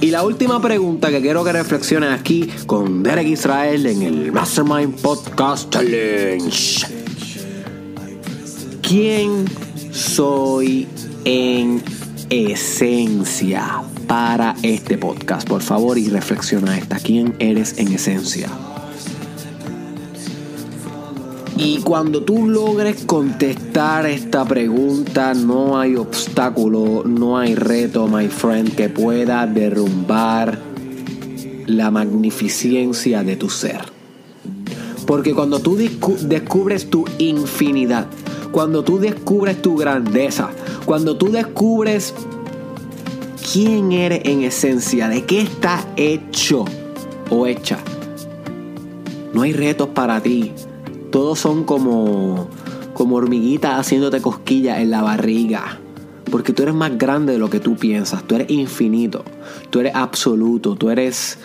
Y 0.00 0.10
la 0.10 0.24
última 0.24 0.62
pregunta 0.62 1.10
que 1.10 1.20
quiero 1.20 1.44
que 1.44 1.52
reflexiones 1.52 2.18
aquí 2.18 2.50
con 2.64 3.02
Derek 3.02 3.28
Israel 3.28 3.84
en 3.84 4.00
el 4.00 4.32
Mastermind 4.32 4.98
Podcast 5.02 5.68
Challenge. 5.68 6.86
¿Quién 8.80 9.44
soy 9.92 10.88
en 11.26 11.82
esencia? 12.30 13.82
Para 14.06 14.54
este 14.62 14.98
podcast. 14.98 15.48
Por 15.48 15.62
favor, 15.62 15.98
y 15.98 16.08
reflexiona 16.08 16.78
esta. 16.78 16.98
¿Quién 16.98 17.34
eres 17.38 17.78
en 17.78 17.92
esencia? 17.92 18.48
Y 21.58 21.78
cuando 21.80 22.22
tú 22.22 22.46
logres 22.46 23.04
contestar 23.06 24.04
esta 24.04 24.44
pregunta, 24.44 25.32
no 25.32 25.78
hay 25.78 25.96
obstáculo, 25.96 27.02
no 27.04 27.38
hay 27.38 27.54
reto, 27.54 28.06
my 28.06 28.28
friend, 28.28 28.74
que 28.74 28.90
pueda 28.90 29.46
derrumbar 29.46 30.58
la 31.66 31.90
magnificencia 31.90 33.22
de 33.22 33.36
tu 33.36 33.48
ser. 33.48 33.80
Porque 35.06 35.34
cuando 35.34 35.60
tú 35.60 35.76
descubres 35.76 36.90
tu 36.90 37.06
infinidad, 37.18 38.06
cuando 38.52 38.84
tú 38.84 38.98
descubres 38.98 39.62
tu 39.62 39.76
grandeza, 39.76 40.50
cuando 40.84 41.16
tú 41.16 41.30
descubres 41.30 42.12
quién 43.52 43.92
eres 43.92 44.22
en 44.24 44.42
esencia, 44.42 45.08
de 45.08 45.24
qué 45.24 45.42
estás 45.42 45.86
hecho 45.96 46.64
o 47.30 47.46
hecha, 47.46 47.78
no 49.32 49.42
hay 49.42 49.52
retos 49.52 49.88
para 49.90 50.20
ti. 50.20 50.52
Todos 51.10 51.38
son 51.38 51.64
como, 51.64 52.48
como 52.94 53.16
hormiguitas 53.16 53.78
haciéndote 53.78 54.20
cosquillas 54.20 54.78
en 54.78 54.90
la 54.90 55.02
barriga. 55.02 55.78
Porque 56.30 56.52
tú 56.52 56.62
eres 56.62 56.74
más 56.74 56.98
grande 56.98 57.34
de 57.34 57.38
lo 57.38 57.50
que 57.50 57.60
tú 57.60 57.76
piensas. 57.76 58.24
Tú 58.24 58.34
eres 58.34 58.50
infinito. 58.50 59.24
Tú 59.70 59.80
eres 59.80 59.94
absoluto. 59.94 60.74
Tú 60.74 60.90
eres 60.90 61.38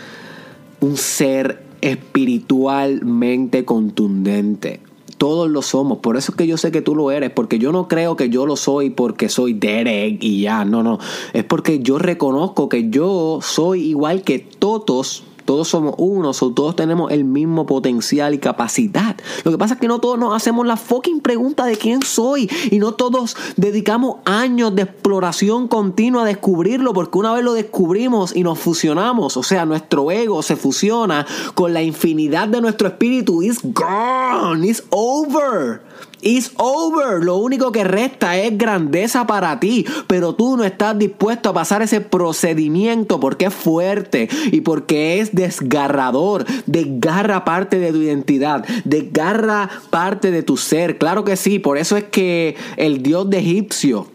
un 0.79 0.97
ser 0.97 1.63
espiritualmente 1.81 3.65
contundente. 3.65 4.79
Todos 5.21 5.51
lo 5.51 5.61
somos. 5.61 5.99
Por 5.99 6.17
eso 6.17 6.31
es 6.31 6.35
que 6.35 6.47
yo 6.47 6.57
sé 6.57 6.71
que 6.71 6.81
tú 6.81 6.95
lo 6.95 7.11
eres. 7.11 7.29
Porque 7.29 7.59
yo 7.59 7.71
no 7.71 7.87
creo 7.87 8.15
que 8.15 8.29
yo 8.31 8.47
lo 8.47 8.55
soy 8.55 8.89
porque 8.89 9.29
soy 9.29 9.53
Derek 9.53 10.17
y 10.19 10.41
ya. 10.41 10.65
No, 10.65 10.81
no. 10.81 10.97
Es 11.33 11.43
porque 11.43 11.77
yo 11.77 11.99
reconozco 11.99 12.69
que 12.69 12.89
yo 12.89 13.37
soy 13.43 13.83
igual 13.83 14.23
que 14.23 14.39
todos 14.39 15.23
todos 15.45 15.67
somos 15.67 15.95
uno, 15.97 16.31
todos 16.33 16.75
tenemos 16.75 17.11
el 17.11 17.23
mismo 17.23 17.65
potencial 17.65 18.33
y 18.33 18.39
capacidad. 18.39 19.15
Lo 19.43 19.51
que 19.51 19.57
pasa 19.57 19.75
es 19.75 19.79
que 19.79 19.87
no 19.87 19.99
todos 19.99 20.17
nos 20.17 20.35
hacemos 20.35 20.65
la 20.65 20.77
fucking 20.77 21.21
pregunta 21.21 21.65
de 21.65 21.77
quién 21.77 22.01
soy 22.01 22.49
y 22.69 22.79
no 22.79 22.93
todos 22.93 23.35
dedicamos 23.57 24.17
años 24.25 24.75
de 24.75 24.83
exploración 24.83 25.67
continua 25.67 26.23
a 26.23 26.25
descubrirlo 26.25 26.93
porque 26.93 27.17
una 27.17 27.33
vez 27.33 27.43
lo 27.43 27.53
descubrimos 27.53 28.35
y 28.35 28.43
nos 28.43 28.59
fusionamos, 28.59 29.37
o 29.37 29.43
sea, 29.43 29.65
nuestro 29.65 30.11
ego 30.11 30.41
se 30.41 30.55
fusiona 30.55 31.25
con 31.53 31.73
la 31.73 31.81
infinidad 31.81 32.47
de 32.47 32.61
nuestro 32.61 32.87
espíritu, 32.87 33.41
it's 33.41 33.59
gone, 33.63 34.67
it's 34.67 34.83
over. 34.89 35.81
It's 36.21 36.51
over. 36.57 37.23
Lo 37.23 37.37
único 37.37 37.71
que 37.71 37.83
resta 37.83 38.37
es 38.37 38.57
grandeza 38.57 39.25
para 39.25 39.59
ti. 39.59 39.85
Pero 40.07 40.35
tú 40.35 40.55
no 40.57 40.63
estás 40.63 40.97
dispuesto 40.97 41.49
a 41.49 41.53
pasar 41.53 41.81
ese 41.81 42.01
procedimiento 42.01 43.19
porque 43.19 43.45
es 43.45 43.53
fuerte 43.53 44.29
y 44.51 44.61
porque 44.61 45.19
es 45.19 45.33
desgarrador. 45.33 46.45
Desgarra 46.65 47.43
parte 47.43 47.79
de 47.79 47.91
tu 47.91 48.01
identidad. 48.01 48.65
Desgarra 48.85 49.69
parte 49.89 50.31
de 50.31 50.43
tu 50.43 50.57
ser. 50.57 50.97
Claro 50.97 51.23
que 51.23 51.35
sí. 51.35 51.59
Por 51.59 51.77
eso 51.77 51.97
es 51.97 52.05
que 52.05 52.55
el 52.77 53.01
dios 53.01 53.29
de 53.29 53.39
egipcio, 53.39 54.07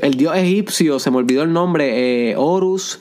el 0.00 0.14
dios 0.14 0.36
egipcio, 0.36 0.98
se 0.98 1.10
me 1.10 1.16
olvidó 1.16 1.42
el 1.42 1.52
nombre, 1.52 2.30
eh, 2.30 2.36
Horus. 2.36 3.00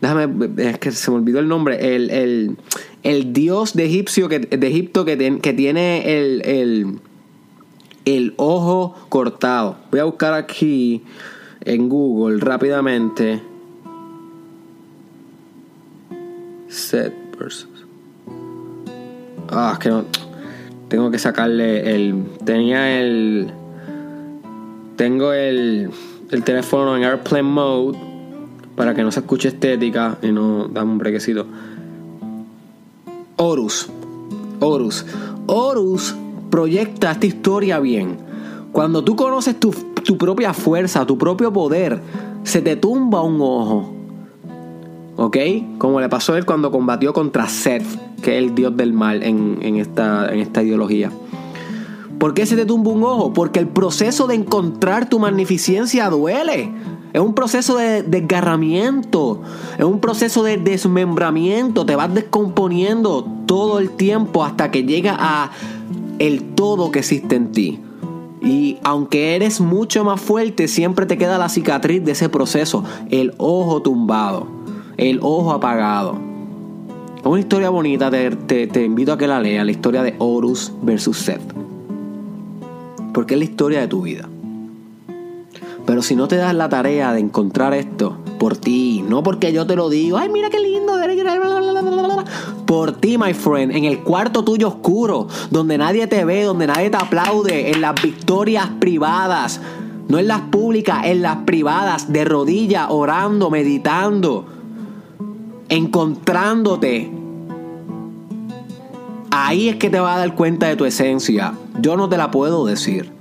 Déjame, 0.00 0.28
es 0.58 0.78
que 0.78 0.92
se 0.92 1.10
me 1.10 1.16
olvidó 1.16 1.40
el 1.40 1.48
nombre. 1.48 1.94
El, 1.96 2.56
el, 3.02 3.32
dios 3.32 3.74
de, 3.74 3.86
egipcio 3.86 4.28
que, 4.28 4.40
de 4.40 4.66
Egipto 4.68 5.04
que, 5.04 5.38
que 5.40 5.52
tiene 5.52 6.18
el 6.18 6.42
el 6.44 7.00
ojo 8.36 8.94
cortado. 9.08 9.76
Voy 9.90 10.00
a 10.00 10.04
buscar 10.04 10.34
aquí 10.34 11.02
en 11.60 11.88
Google 11.88 12.38
rápidamente. 12.38 13.42
Set 16.68 17.12
versus. 17.38 17.68
Ah, 19.50 19.70
es 19.72 19.78
que 19.78 19.88
no. 19.88 20.04
Tengo 20.88 21.10
que 21.10 21.18
sacarle 21.18 21.94
el. 21.94 22.24
Tenía 22.44 23.00
el. 23.00 23.50
Tengo 24.96 25.32
el. 25.32 25.90
El 26.30 26.44
teléfono 26.44 26.96
en 26.96 27.04
airplane 27.04 27.42
mode. 27.42 27.98
Para 28.76 28.94
que 28.94 29.02
no 29.02 29.10
se 29.10 29.20
escuche 29.20 29.48
estética. 29.48 30.18
Y 30.22 30.30
no. 30.30 30.68
Dame 30.68 30.92
un 30.92 30.98
brequecito. 30.98 31.46
Horus. 33.36 33.88
Horus. 34.60 35.04
Horus 35.46 36.14
proyecta 36.56 37.10
esta 37.10 37.26
historia 37.26 37.80
bien. 37.80 38.16
Cuando 38.72 39.04
tú 39.04 39.14
conoces 39.14 39.60
tu, 39.60 39.74
propia 40.16 40.54
fuerza, 40.54 41.06
tu 41.06 41.18
propio 41.18 41.52
poder, 41.52 42.00
se 42.44 42.62
te 42.62 42.76
tumba 42.76 43.20
un 43.20 43.38
ojo. 43.42 43.92
¿Ok? 45.16 45.36
Como 45.76 46.00
le 46.00 46.08
pasó 46.08 46.32
a 46.32 46.38
él 46.38 46.46
cuando 46.46 46.70
combatió 46.70 47.12
contra 47.12 47.46
Seth, 47.46 47.84
que 48.22 48.38
es 48.38 48.42
el 48.42 48.54
dios 48.54 48.74
del 48.74 48.94
mal 48.94 49.22
en, 49.22 49.76
esta, 49.76 50.32
en 50.32 50.40
esta 50.40 50.62
ideología. 50.62 51.12
¿Por 52.18 52.32
qué 52.32 52.46
se 52.46 52.56
te 52.56 52.64
tumba 52.64 52.90
un 52.90 53.04
ojo? 53.04 53.34
Porque 53.34 53.58
el 53.58 53.68
proceso 53.68 54.26
de 54.26 54.36
encontrar 54.36 55.10
tu 55.10 55.18
magnificencia 55.18 56.08
duele. 56.08 56.72
Es 57.12 57.20
un 57.20 57.34
proceso 57.34 57.76
de 57.76 58.02
desgarramiento. 58.02 59.42
Es 59.76 59.84
un 59.84 60.00
proceso 60.00 60.42
de 60.42 60.56
desmembramiento. 60.56 61.84
Te 61.84 61.96
vas 61.96 62.14
descomponiendo 62.14 63.26
todo 63.44 63.78
el 63.78 63.90
tiempo 63.90 64.42
hasta 64.42 64.70
que 64.70 64.84
llega 64.84 65.16
a 65.18 65.50
el 66.18 66.54
todo 66.54 66.90
que 66.90 67.00
existe 67.00 67.36
en 67.36 67.52
ti. 67.52 67.80
Y 68.42 68.78
aunque 68.84 69.34
eres 69.34 69.60
mucho 69.60 70.04
más 70.04 70.20
fuerte, 70.20 70.68
siempre 70.68 71.06
te 71.06 71.18
queda 71.18 71.38
la 71.38 71.48
cicatriz 71.48 72.04
de 72.04 72.12
ese 72.12 72.28
proceso, 72.28 72.84
el 73.10 73.34
ojo 73.38 73.82
tumbado, 73.82 74.46
el 74.96 75.18
ojo 75.22 75.52
apagado. 75.52 76.16
Es 77.18 77.26
una 77.26 77.40
historia 77.40 77.70
bonita, 77.70 78.10
te, 78.10 78.66
te 78.66 78.84
invito 78.84 79.12
a 79.12 79.18
que 79.18 79.26
la 79.26 79.40
leas, 79.40 79.64
la 79.64 79.72
historia 79.72 80.02
de 80.02 80.14
Horus 80.18 80.72
versus 80.82 81.18
Seth. 81.18 81.42
Porque 83.12 83.34
es 83.34 83.38
la 83.38 83.44
historia 83.44 83.80
de 83.80 83.88
tu 83.88 84.02
vida. 84.02 84.28
Pero 85.86 86.02
si 86.02 86.16
no 86.16 86.28
te 86.28 86.36
das 86.36 86.54
la 86.54 86.68
tarea 86.68 87.12
de 87.12 87.20
encontrar 87.20 87.72
esto 87.72 88.18
por 88.38 88.56
ti, 88.56 89.04
no 89.08 89.22
porque 89.22 89.52
yo 89.52 89.66
te 89.66 89.76
lo 89.76 89.88
digo, 89.88 90.18
ay, 90.18 90.28
mira 90.28 90.50
qué 90.50 90.58
lindo, 90.58 90.76
por 92.66 92.92
ti, 92.92 93.16
my 93.16 93.32
friend, 93.32 93.74
en 93.74 93.84
el 93.84 94.00
cuarto 94.00 94.44
tuyo 94.44 94.68
oscuro, 94.68 95.28
donde 95.50 95.78
nadie 95.78 96.06
te 96.06 96.24
ve, 96.24 96.42
donde 96.42 96.66
nadie 96.66 96.90
te 96.90 96.96
aplaude, 96.96 97.70
en 97.70 97.80
las 97.80 97.94
victorias 98.02 98.68
privadas, 98.80 99.60
no 100.08 100.18
en 100.18 100.28
las 100.28 100.42
públicas, 100.42 101.06
en 101.06 101.22
las 101.22 101.36
privadas, 101.38 102.12
de 102.12 102.24
rodillas, 102.24 102.88
orando, 102.90 103.50
meditando, 103.50 104.46
encontrándote. 105.68 107.10
Ahí 109.30 109.68
es 109.68 109.76
que 109.76 109.88
te 109.88 110.00
vas 110.00 110.16
a 110.16 110.18
dar 110.20 110.34
cuenta 110.34 110.66
de 110.66 110.76
tu 110.76 110.84
esencia. 110.84 111.54
Yo 111.80 111.96
no 111.96 112.08
te 112.08 112.16
la 112.16 112.30
puedo 112.30 112.66
decir. 112.66 113.15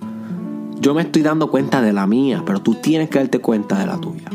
Yo 0.80 0.94
me 0.94 1.02
estoy 1.02 1.22
dando 1.22 1.50
cuenta 1.50 1.82
de 1.82 1.94
la 1.94 2.06
mía, 2.06 2.44
pero 2.46 2.62
tú 2.62 2.76
tienes 2.76 3.10
que 3.10 3.20
darte 3.20 3.40
cuenta 3.40 3.80
de 3.80 3.88
la 3.88 3.98
tuya. 3.98 4.30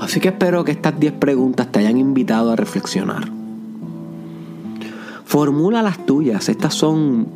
Así 0.00 0.18
que 0.18 0.28
espero 0.28 0.64
que 0.64 0.72
estas 0.72 0.98
10 0.98 1.12
preguntas 1.12 1.70
te 1.70 1.78
hayan 1.78 1.96
invitado 1.96 2.50
a 2.50 2.56
reflexionar. 2.56 3.28
Formula 5.24 5.82
las 5.82 6.04
tuyas. 6.04 6.48
Estas 6.48 6.74
son 6.74 7.28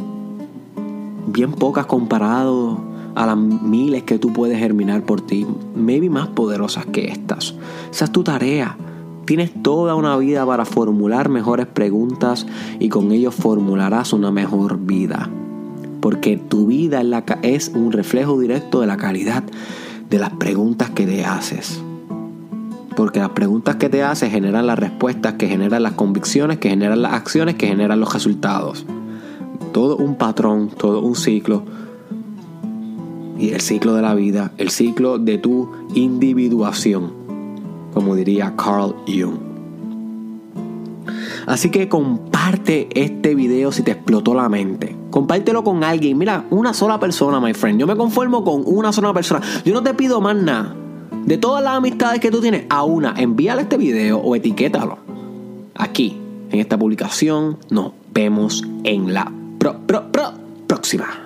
bien 1.28 1.52
pocas 1.52 1.86
comparado 1.86 2.93
a 3.14 3.26
las 3.26 3.36
miles 3.36 4.02
que 4.02 4.18
tú 4.18 4.32
puedes 4.32 4.58
germinar 4.58 5.02
por 5.02 5.20
ti. 5.20 5.46
Maybe 5.74 6.10
más 6.10 6.28
poderosas 6.28 6.86
que 6.86 7.06
estas. 7.06 7.54
Esa 7.90 8.04
es 8.06 8.12
tu 8.12 8.24
tarea. 8.24 8.76
Tienes 9.24 9.52
toda 9.62 9.94
una 9.94 10.16
vida 10.16 10.44
para 10.44 10.64
formular 10.64 11.28
mejores 11.28 11.66
preguntas 11.66 12.46
y 12.78 12.88
con 12.88 13.10
ello 13.12 13.30
formularás 13.30 14.12
una 14.12 14.30
mejor 14.30 14.78
vida. 14.78 15.30
Porque 16.00 16.36
tu 16.36 16.66
vida 16.66 17.02
es 17.42 17.72
un 17.74 17.92
reflejo 17.92 18.38
directo 18.38 18.80
de 18.80 18.86
la 18.86 18.98
calidad 18.98 19.44
de 20.10 20.18
las 20.18 20.30
preguntas 20.30 20.90
que 20.90 21.06
te 21.06 21.24
haces. 21.24 21.80
Porque 22.96 23.18
las 23.18 23.30
preguntas 23.30 23.76
que 23.76 23.88
te 23.88 24.02
haces 24.02 24.30
generan 24.30 24.66
las 24.66 24.78
respuestas, 24.78 25.34
que 25.34 25.48
generan 25.48 25.82
las 25.82 25.92
convicciones, 25.94 26.58
que 26.58 26.68
generan 26.68 27.02
las 27.02 27.14
acciones, 27.14 27.54
que 27.56 27.66
generan 27.66 28.00
los 28.00 28.12
resultados. 28.12 28.84
Todo 29.72 29.96
un 29.96 30.16
patrón, 30.16 30.68
todo 30.68 31.00
un 31.00 31.16
ciclo. 31.16 31.64
El 33.50 33.60
ciclo 33.60 33.94
de 33.94 34.02
la 34.02 34.14
vida, 34.14 34.52
el 34.58 34.70
ciclo 34.70 35.18
de 35.18 35.38
tu 35.38 35.70
individuación, 35.94 37.12
como 37.92 38.14
diría 38.14 38.54
Carl 38.56 38.94
Jung. 39.06 39.54
Así 41.46 41.70
que 41.70 41.88
comparte 41.88 42.88
este 42.94 43.34
video 43.34 43.70
si 43.72 43.82
te 43.82 43.92
explotó 43.92 44.34
la 44.34 44.48
mente. 44.48 44.96
Compártelo 45.10 45.62
con 45.62 45.84
alguien. 45.84 46.16
Mira, 46.16 46.44
una 46.50 46.72
sola 46.72 46.98
persona, 46.98 47.40
my 47.40 47.54
friend. 47.54 47.78
Yo 47.78 47.86
me 47.86 47.96
conformo 47.96 48.44
con 48.44 48.62
una 48.66 48.92
sola 48.92 49.12
persona. 49.12 49.42
Yo 49.64 49.74
no 49.74 49.82
te 49.82 49.94
pido 49.94 50.20
más 50.20 50.36
nada. 50.36 50.74
De 51.24 51.38
todas 51.38 51.62
las 51.62 51.74
amistades 51.74 52.20
que 52.20 52.30
tú 52.30 52.40
tienes, 52.40 52.64
a 52.68 52.84
una, 52.84 53.14
envíale 53.16 53.62
este 53.62 53.76
video 53.76 54.18
o 54.18 54.36
etiquétalo. 54.36 54.98
Aquí, 55.74 56.18
en 56.50 56.60
esta 56.60 56.78
publicación, 56.78 57.58
nos 57.70 57.92
vemos 58.12 58.64
en 58.84 59.14
la 59.14 59.32
próxima. 60.66 61.23